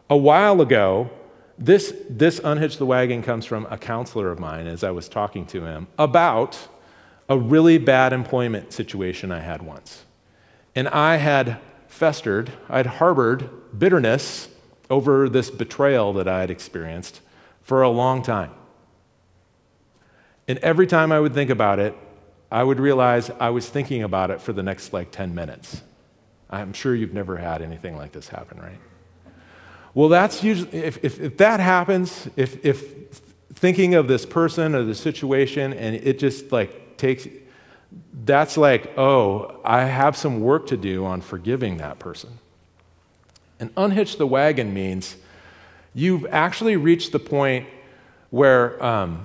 a 0.08 0.16
while 0.16 0.60
ago, 0.60 1.10
this, 1.58 1.94
this 2.08 2.38
unhitch 2.40 2.78
the 2.78 2.86
wagon 2.86 3.22
comes 3.22 3.46
from 3.46 3.66
a 3.70 3.78
counselor 3.78 4.30
of 4.30 4.38
mine 4.38 4.66
as 4.66 4.84
I 4.84 4.90
was 4.90 5.08
talking 5.08 5.46
to 5.46 5.64
him 5.64 5.86
about 5.98 6.68
a 7.28 7.38
really 7.38 7.78
bad 7.78 8.12
employment 8.12 8.72
situation 8.72 9.32
I 9.32 9.40
had 9.40 9.62
once. 9.62 10.04
And 10.74 10.88
I 10.88 11.16
had 11.16 11.58
festered, 11.88 12.52
I'd 12.68 12.86
harbored 12.86 13.48
bitterness 13.76 14.48
over 14.90 15.28
this 15.28 15.50
betrayal 15.50 16.12
that 16.14 16.28
I 16.28 16.40
had 16.40 16.50
experienced 16.50 17.20
for 17.62 17.82
a 17.82 17.88
long 17.88 18.22
time. 18.22 18.52
And 20.46 20.58
every 20.58 20.86
time 20.86 21.10
I 21.10 21.18
would 21.18 21.34
think 21.34 21.50
about 21.50 21.78
it, 21.78 21.94
I 22.50 22.62
would 22.62 22.78
realize 22.78 23.30
I 23.40 23.50
was 23.50 23.68
thinking 23.68 24.02
about 24.02 24.30
it 24.30 24.40
for 24.40 24.52
the 24.52 24.62
next 24.62 24.92
like 24.92 25.10
10 25.10 25.34
minutes. 25.34 25.82
I'm 26.48 26.72
sure 26.72 26.94
you've 26.94 27.14
never 27.14 27.36
had 27.36 27.62
anything 27.62 27.96
like 27.96 28.12
this 28.12 28.28
happen, 28.28 28.60
right? 28.60 28.78
Well, 29.96 30.10
that's 30.10 30.44
usually, 30.44 30.76
if, 30.76 31.02
if, 31.02 31.18
if 31.18 31.38
that 31.38 31.58
happens, 31.58 32.28
if, 32.36 32.62
if 32.62 33.08
thinking 33.54 33.94
of 33.94 34.08
this 34.08 34.26
person 34.26 34.74
or 34.74 34.84
the 34.84 34.94
situation 34.94 35.72
and 35.72 35.96
it 35.96 36.18
just 36.18 36.52
like 36.52 36.98
takes, 36.98 37.26
that's 38.22 38.58
like, 38.58 38.92
oh, 38.98 39.58
I 39.64 39.84
have 39.84 40.14
some 40.14 40.40
work 40.40 40.66
to 40.66 40.76
do 40.76 41.06
on 41.06 41.22
forgiving 41.22 41.78
that 41.78 41.98
person. 41.98 42.38
And 43.58 43.74
unhitch 43.74 44.18
the 44.18 44.26
wagon 44.26 44.74
means 44.74 45.16
you've 45.94 46.26
actually 46.26 46.76
reached 46.76 47.12
the 47.12 47.18
point 47.18 47.66
where 48.28 48.84
um, 48.84 49.24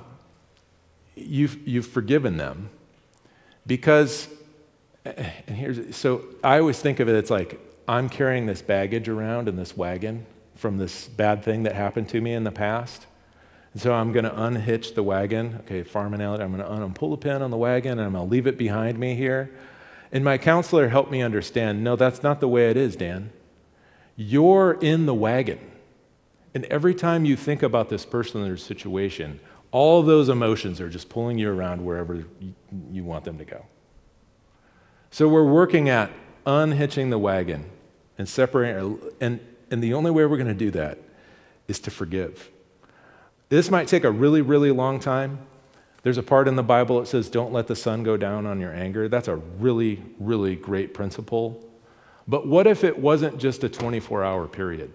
you've, 1.18 1.68
you've 1.68 1.88
forgiven 1.88 2.38
them 2.38 2.70
because, 3.68 4.30
and 5.04 5.58
here's, 5.58 5.98
so 5.98 6.24
I 6.42 6.60
always 6.60 6.80
think 6.80 7.02
of 7.02 7.10
it, 7.10 7.16
it's 7.16 7.30
like 7.30 7.60
I'm 7.90 8.08
carrying 8.08 8.46
this 8.46 8.62
baggage 8.62 9.10
around 9.10 9.50
in 9.50 9.58
this 9.58 9.76
wagon 9.76 10.28
from 10.62 10.78
this 10.78 11.08
bad 11.08 11.44
thing 11.44 11.64
that 11.64 11.74
happened 11.74 12.08
to 12.10 12.22
me 12.22 12.34
in 12.34 12.44
the 12.44 12.52
past. 12.52 13.08
And 13.74 13.82
so 13.82 13.94
I'm 13.94 14.12
going 14.12 14.26
to 14.26 14.32
unhitch 14.32 14.94
the 14.94 15.02
wagon. 15.02 15.58
Okay, 15.62 15.82
farm 15.82 16.14
analogy. 16.14 16.44
I'm 16.44 16.56
going 16.56 16.64
to 16.64 16.72
un- 16.72 16.94
pull 16.94 17.10
the 17.10 17.18
pin 17.18 17.42
on 17.42 17.50
the 17.50 17.58
wagon 17.58 17.94
and 17.94 18.02
I'm 18.02 18.14
going 18.14 18.28
to 18.28 18.32
leave 18.32 18.46
it 18.46 18.58
behind 18.58 19.00
me 19.00 19.16
here. 19.16 19.50
And 20.12 20.24
my 20.24 20.38
counselor 20.38 20.90
helped 20.90 21.10
me 21.10 21.22
understand 21.24 21.84
no, 21.84 21.96
that's 21.96 22.22
not 22.22 22.42
the 22.42 22.48
way 22.48 22.70
it 22.70 22.78
is, 22.78 22.96
Dan. 22.96 23.32
You're 24.16 24.74
in 24.74 25.08
the 25.08 25.16
wagon. 25.16 25.60
And 26.54 26.66
every 26.66 26.94
time 26.94 27.26
you 27.26 27.36
think 27.36 27.64
about 27.64 27.90
this 27.90 28.06
person 28.06 28.44
or 28.44 28.56
situation, 28.56 29.40
all 29.72 30.04
those 30.04 30.30
emotions 30.30 30.80
are 30.80 30.90
just 30.90 31.10
pulling 31.10 31.40
you 31.40 31.50
around 31.52 31.84
wherever 31.84 32.26
you 32.92 33.04
want 33.04 33.24
them 33.24 33.40
to 33.40 33.46
go. 33.46 33.66
So 35.10 35.28
we're 35.28 35.50
working 35.50 35.90
at 35.90 36.12
unhitching 36.46 37.10
the 37.10 37.18
wagon 37.18 37.66
and 38.18 38.28
separating, 38.30 39.00
and 39.20 39.40
and 39.72 39.82
the 39.82 39.94
only 39.94 40.12
way 40.12 40.26
we're 40.26 40.38
going 40.38 40.48
to 40.48 40.54
do 40.54 40.70
that 40.72 41.00
is 41.68 41.80
to 41.80 41.92
forgive. 41.92 42.52
This 43.50 43.72
might 43.72 43.88
take 43.88 44.04
a 44.04 44.12
really, 44.12 44.42
really 44.42 44.72
long 44.72 45.00
time. 45.00 45.40
There's 46.04 46.18
a 46.18 46.24
part 46.24 46.48
in 46.48 46.56
the 46.56 46.64
Bible 46.64 47.00
that 47.00 47.08
says, 47.08 47.30
Don't 47.30 47.54
let 47.54 47.68
the 47.68 47.76
sun 47.76 48.04
go 48.04 48.18
down 48.18 48.46
on 48.46 48.60
your 48.60 48.74
anger. 48.74 49.08
That's 49.08 49.28
a 49.28 49.36
really, 49.36 50.04
really 50.20 50.56
great 50.56 50.94
principle. 50.94 51.66
But 52.28 52.48
what 52.48 52.68
if 52.68 52.84
it 52.84 53.00
wasn't 53.00 53.40
just 53.40 53.64
a 53.64 53.70
24 53.70 54.24
hour 54.24 54.48
period? 54.48 54.92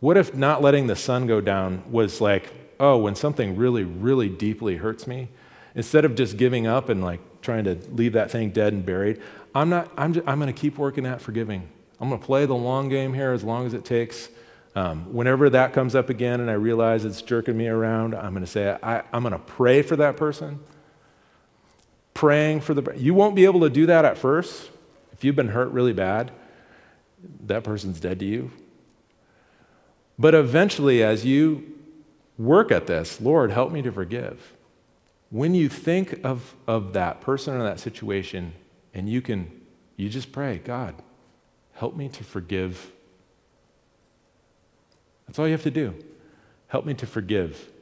What 0.00 0.16
if 0.16 0.34
not 0.34 0.62
letting 0.62 0.88
the 0.88 0.96
sun 0.96 1.26
go 1.26 1.40
down 1.40 1.84
was 1.90 2.20
like, 2.20 2.52
oh, 2.80 2.98
when 2.98 3.14
something 3.14 3.56
really, 3.56 3.84
really 3.84 4.28
deeply 4.28 4.76
hurts 4.76 5.06
me, 5.06 5.28
instead 5.74 6.04
of 6.04 6.14
just 6.14 6.36
giving 6.36 6.66
up 6.66 6.88
and 6.88 7.02
like 7.02 7.20
trying 7.40 7.64
to 7.64 7.76
leave 7.92 8.12
that 8.12 8.30
thing 8.30 8.50
dead 8.50 8.72
and 8.72 8.84
buried, 8.84 9.22
I'm 9.54 9.68
not, 9.68 9.90
I'm, 9.96 10.14
I'm 10.26 10.38
going 10.38 10.52
to 10.52 10.60
keep 10.60 10.76
working 10.78 11.06
at 11.06 11.20
forgiving. 11.20 11.68
I'm 12.02 12.08
going 12.08 12.20
to 12.20 12.26
play 12.26 12.46
the 12.46 12.56
long 12.56 12.88
game 12.88 13.14
here 13.14 13.30
as 13.30 13.44
long 13.44 13.64
as 13.64 13.74
it 13.74 13.84
takes. 13.84 14.28
Um, 14.74 15.12
whenever 15.12 15.48
that 15.50 15.72
comes 15.72 15.94
up 15.94 16.10
again 16.10 16.40
and 16.40 16.50
I 16.50 16.54
realize 16.54 17.04
it's 17.04 17.22
jerking 17.22 17.56
me 17.56 17.68
around, 17.68 18.12
I'm 18.12 18.32
going 18.32 18.44
to 18.44 18.50
say, 18.50 18.76
I, 18.82 19.04
I'm 19.12 19.22
going 19.22 19.30
to 19.30 19.38
pray 19.38 19.82
for 19.82 19.94
that 19.94 20.16
person. 20.16 20.58
Praying 22.12 22.62
for 22.62 22.74
the. 22.74 22.92
You 22.96 23.14
won't 23.14 23.36
be 23.36 23.44
able 23.44 23.60
to 23.60 23.70
do 23.70 23.86
that 23.86 24.04
at 24.04 24.18
first. 24.18 24.68
If 25.12 25.22
you've 25.22 25.36
been 25.36 25.50
hurt 25.50 25.70
really 25.70 25.92
bad, 25.92 26.32
that 27.46 27.62
person's 27.62 28.00
dead 28.00 28.18
to 28.18 28.24
you. 28.24 28.50
But 30.18 30.34
eventually, 30.34 31.04
as 31.04 31.24
you 31.24 31.72
work 32.36 32.72
at 32.72 32.88
this, 32.88 33.20
Lord, 33.20 33.52
help 33.52 33.70
me 33.70 33.80
to 33.80 33.92
forgive. 33.92 34.54
When 35.30 35.54
you 35.54 35.68
think 35.68 36.24
of, 36.24 36.56
of 36.66 36.94
that 36.94 37.20
person 37.20 37.54
or 37.54 37.62
that 37.62 37.78
situation, 37.78 38.54
and 38.92 39.08
you 39.08 39.22
can, 39.22 39.62
you 39.96 40.08
just 40.08 40.32
pray, 40.32 40.58
God, 40.58 40.96
Help 41.82 41.96
me 41.96 42.08
to 42.10 42.22
forgive. 42.22 42.92
That's 45.26 45.36
all 45.40 45.48
you 45.48 45.52
have 45.52 45.64
to 45.64 45.70
do. 45.72 45.96
Help 46.68 46.86
me 46.86 46.94
to 46.94 47.08
forgive. 47.08 47.72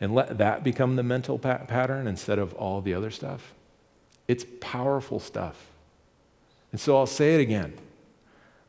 And 0.00 0.14
let 0.14 0.38
that 0.38 0.64
become 0.64 0.96
the 0.96 1.02
mental 1.02 1.38
pa- 1.38 1.58
pattern 1.66 2.06
instead 2.06 2.38
of 2.38 2.54
all 2.54 2.80
the 2.80 2.94
other 2.94 3.10
stuff. 3.10 3.52
It's 4.28 4.46
powerful 4.60 5.20
stuff. 5.20 5.66
And 6.72 6.80
so 6.80 6.96
I'll 6.96 7.04
say 7.04 7.34
it 7.34 7.42
again. 7.42 7.74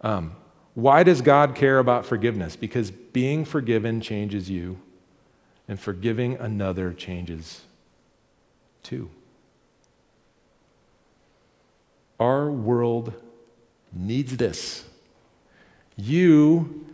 Um, 0.02 0.36
why 0.74 1.04
does 1.04 1.22
God 1.22 1.56
care 1.56 1.80
about 1.80 2.06
forgiveness? 2.06 2.58
Because 2.58 2.92
being 2.92 3.46
forgiven 3.46 4.02
changes 4.02 4.50
you, 4.50 4.78
and 5.70 5.80
forgiving 5.80 6.36
another 6.36 6.92
changes 6.92 7.62
too. 8.84 9.10
Our 12.20 12.52
world 12.52 13.14
needs 13.92 14.38
this. 14.38 14.86
You 15.96 16.86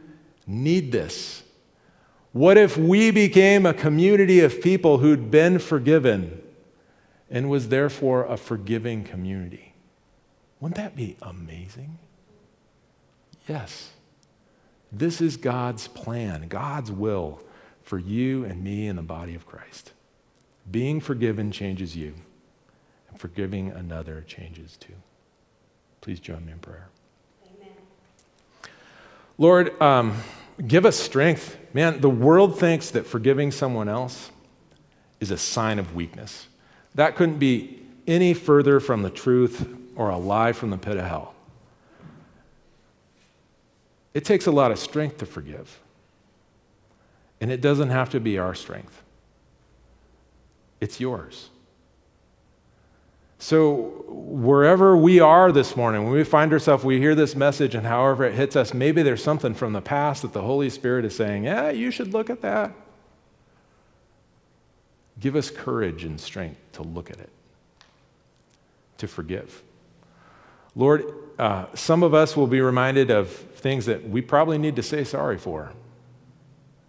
need 0.48 0.92
this. 0.92 1.44
What 2.32 2.58
if 2.58 2.78
we 2.78 3.12
became 3.12 3.66
a 3.66 3.74
community 3.74 4.42
of 4.42 4.62
people 4.62 4.98
who'd 4.98 5.32
been 5.32 5.60
forgiven 5.60 6.42
and 7.30 7.50
was 7.50 7.70
therefore 7.70 8.26
a 8.26 8.38
forgiving 8.38 9.04
community? 9.04 9.74
Wouldn't 10.60 10.78
that 10.78 10.96
be 10.96 11.16
amazing? 11.22 11.98
Yes. 13.48 13.92
This 14.92 15.22
is 15.22 15.38
God's 15.38 15.88
plan, 15.88 16.48
God's 16.48 16.92
will 16.92 17.42
for 17.84 18.00
you 18.00 18.44
and 18.46 18.64
me 18.64 18.88
in 18.88 18.96
the 18.96 19.02
body 19.02 19.36
of 19.36 19.46
Christ. 19.46 19.94
Being 20.70 21.00
forgiven 21.00 21.52
changes 21.52 21.96
you, 21.96 22.16
and 23.10 23.20
forgiving 23.20 23.70
another 23.70 24.24
changes 24.28 24.76
too. 24.78 24.96
Please 26.06 26.20
join 26.20 26.46
me 26.46 26.52
in 26.52 26.60
prayer. 26.60 26.88
Amen. 27.48 27.74
Lord, 29.40 29.82
um, 29.82 30.16
give 30.68 30.86
us 30.86 30.96
strength. 30.96 31.58
Man, 31.74 32.00
the 32.00 32.12
world 32.12 32.60
thinks 32.60 32.92
that 32.92 33.08
forgiving 33.08 33.52
someone 33.52 33.90
else 33.90 34.30
is 35.20 35.32
a 35.32 35.38
sign 35.40 35.80
of 35.80 35.96
weakness. 35.96 36.46
That 36.94 37.16
couldn't 37.16 37.40
be 37.40 37.82
any 38.06 38.36
further 38.36 38.80
from 38.80 39.02
the 39.02 39.10
truth 39.10 39.68
or 39.96 40.12
a 40.12 40.18
lie 40.20 40.52
from 40.52 40.70
the 40.70 40.78
pit 40.78 40.96
of 40.98 41.06
hell. 41.06 41.34
It 44.14 44.26
takes 44.26 44.46
a 44.46 44.52
lot 44.52 44.70
of 44.70 44.78
strength 44.78 45.18
to 45.18 45.26
forgive. 45.26 45.80
And 47.42 47.52
it 47.52 47.62
doesn't 47.62 47.90
have 47.90 48.12
to 48.12 48.20
be 48.20 48.38
our 48.38 48.54
strength, 48.54 49.02
it's 50.80 51.00
yours. 51.00 51.50
So, 53.46 54.04
wherever 54.08 54.98
we 54.98 55.20
are 55.20 55.52
this 55.52 55.76
morning, 55.76 56.04
when 56.04 56.14
we 56.14 56.24
find 56.24 56.52
ourselves, 56.52 56.84
we 56.84 56.98
hear 56.98 57.14
this 57.14 57.36
message, 57.36 57.76
and 57.76 57.86
however 57.86 58.24
it 58.24 58.34
hits 58.34 58.56
us, 58.56 58.74
maybe 58.74 59.04
there's 59.04 59.24
something 59.24 59.54
from 59.54 59.72
the 59.72 59.84
past 59.84 60.24
that 60.24 60.34
the 60.34 60.42
Holy 60.42 60.68
Spirit 60.68 61.06
is 61.06 61.16
saying, 61.16 61.44
Yeah, 61.44 61.70
you 61.70 61.92
should 61.92 62.12
look 62.12 62.32
at 62.32 62.42
that. 62.42 62.74
Give 65.20 65.36
us 65.36 65.52
courage 65.52 66.04
and 66.04 66.20
strength 66.20 66.60
to 66.72 66.82
look 66.82 67.12
at 67.12 67.20
it, 67.20 67.30
to 68.98 69.08
forgive. 69.08 69.62
Lord, 70.76 71.04
uh, 71.38 71.68
some 71.76 72.02
of 72.02 72.16
us 72.16 72.36
will 72.36 72.48
be 72.48 72.62
reminded 72.62 73.12
of 73.12 73.30
things 73.30 73.86
that 73.86 74.10
we 74.10 74.24
probably 74.24 74.58
need 74.58 74.76
to 74.78 74.82
say 74.82 75.04
sorry 75.04 75.38
for. 75.38 75.72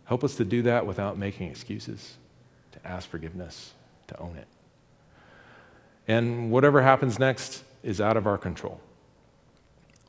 Help 0.07 0.24
us 0.24 0.36
to 0.36 0.44
do 0.46 0.62
that 0.62 0.86
without 0.86 1.18
making 1.18 1.50
excuses, 1.50 2.16
to 2.72 2.88
ask 2.88 3.07
forgiveness, 3.11 3.74
to 4.07 4.18
own 4.18 4.36
it. 4.36 4.48
And 6.09 6.50
whatever 6.50 6.82
happens 6.82 7.18
next 7.18 7.64
is 7.82 8.00
out 8.00 8.16
of 8.16 8.26
our 8.26 8.38
control. 8.38 8.80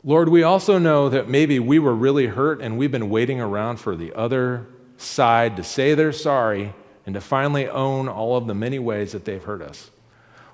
Lord, 0.03 0.29
we 0.29 0.43
also 0.43 0.77
know 0.77 1.09
that 1.09 1.27
maybe 1.27 1.59
we 1.59 1.79
were 1.79 1.95
really 1.95 2.27
hurt 2.27 2.61
and 2.61 2.77
we've 2.77 2.91
been 2.91 3.09
waiting 3.09 3.41
around 3.41 3.77
for 3.77 3.95
the 3.95 4.13
other 4.13 4.67
side 4.97 5.57
to 5.57 5.63
say 5.63 5.93
they're 5.93 6.11
sorry 6.11 6.73
and 7.05 7.13
to 7.15 7.21
finally 7.21 7.67
own 7.67 8.07
all 8.07 8.37
of 8.37 8.47
the 8.47 8.53
many 8.53 8.79
ways 8.79 9.11
that 9.11 9.25
they've 9.25 9.43
hurt 9.43 9.61
us. 9.61 9.89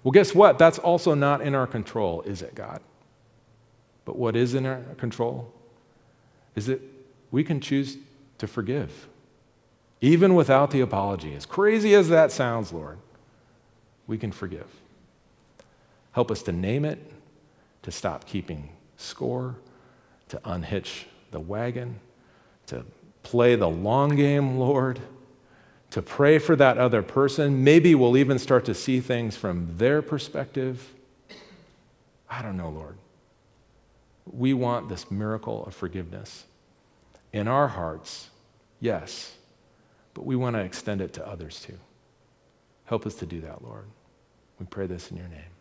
Well, 0.03 0.11
guess 0.11 0.35
what? 0.35 0.57
That's 0.57 0.79
also 0.79 1.13
not 1.13 1.41
in 1.41 1.55
our 1.55 1.67
control, 1.67 2.21
is 2.23 2.41
it, 2.41 2.55
God? 2.55 2.81
But 4.05 4.17
what 4.17 4.35
is 4.35 4.53
in 4.53 4.65
our 4.65 4.81
control 4.97 5.51
is 6.55 6.65
that 6.67 6.81
we 7.31 7.43
can 7.43 7.61
choose 7.61 7.97
to 8.37 8.47
forgive, 8.47 9.07
even 10.01 10.35
without 10.35 10.71
the 10.71 10.81
apology. 10.81 11.33
As 11.35 11.45
crazy 11.45 11.95
as 11.95 12.09
that 12.09 12.31
sounds, 12.31 12.73
Lord, 12.73 12.97
we 14.05 14.17
can 14.17 14.31
forgive. 14.31 14.67
Help 16.14 16.32
us 16.32 16.41
to 16.43 16.51
name 16.51 16.86
it, 16.86 17.11
to 17.82 17.91
stop 17.91 18.26
keeping 18.26 18.70
score, 18.97 19.57
to 20.30 20.39
unhitch 20.45 21.05
the 21.32 21.39
wagon, 21.39 21.99
to 22.68 22.86
play 23.24 23.55
the 23.55 23.70
long 23.70 24.16
game, 24.16 24.57
Lord, 24.57 24.99
to 25.89 26.01
pray 26.01 26.39
for 26.39 26.55
that 26.55 26.78
other 26.78 27.01
person. 27.03 27.64
Maybe 27.64 27.93
we'll 27.93 28.18
even 28.18 28.39
start 28.39 28.66
to 28.66 28.74
see 28.74 28.99
things 28.99 29.36
from 29.36 29.78
their 29.78 30.01
perspective. 30.01 30.93
I 32.30 32.41
don't 32.41 32.57
know, 32.57 32.70
Lord. 32.70 32.97
We 34.26 34.53
want 34.53 34.89
this 34.89 35.11
miracle 35.11 35.66
of 35.66 35.76
forgiveness 35.76 36.45
in 37.32 37.47
our 37.47 37.68
hearts, 37.68 38.30
yes, 38.80 39.36
but 40.14 40.26
we 40.26 40.36
want 40.36 40.55
to 40.55 40.61
extend 40.61 41.01
it 41.01 41.14
to 41.14 41.28
others 41.28 41.61
too. 41.61 41.78
Help 42.86 43.05
us 43.05 43.16
to 43.16 43.26
do 43.26 43.41
that, 43.41 43.64
Lord. 43.64 43.86
We 44.59 44.66
pray 44.66 44.88
this 44.88 45.11
in 45.11 45.18
your 45.18 45.28
name. 45.28 45.52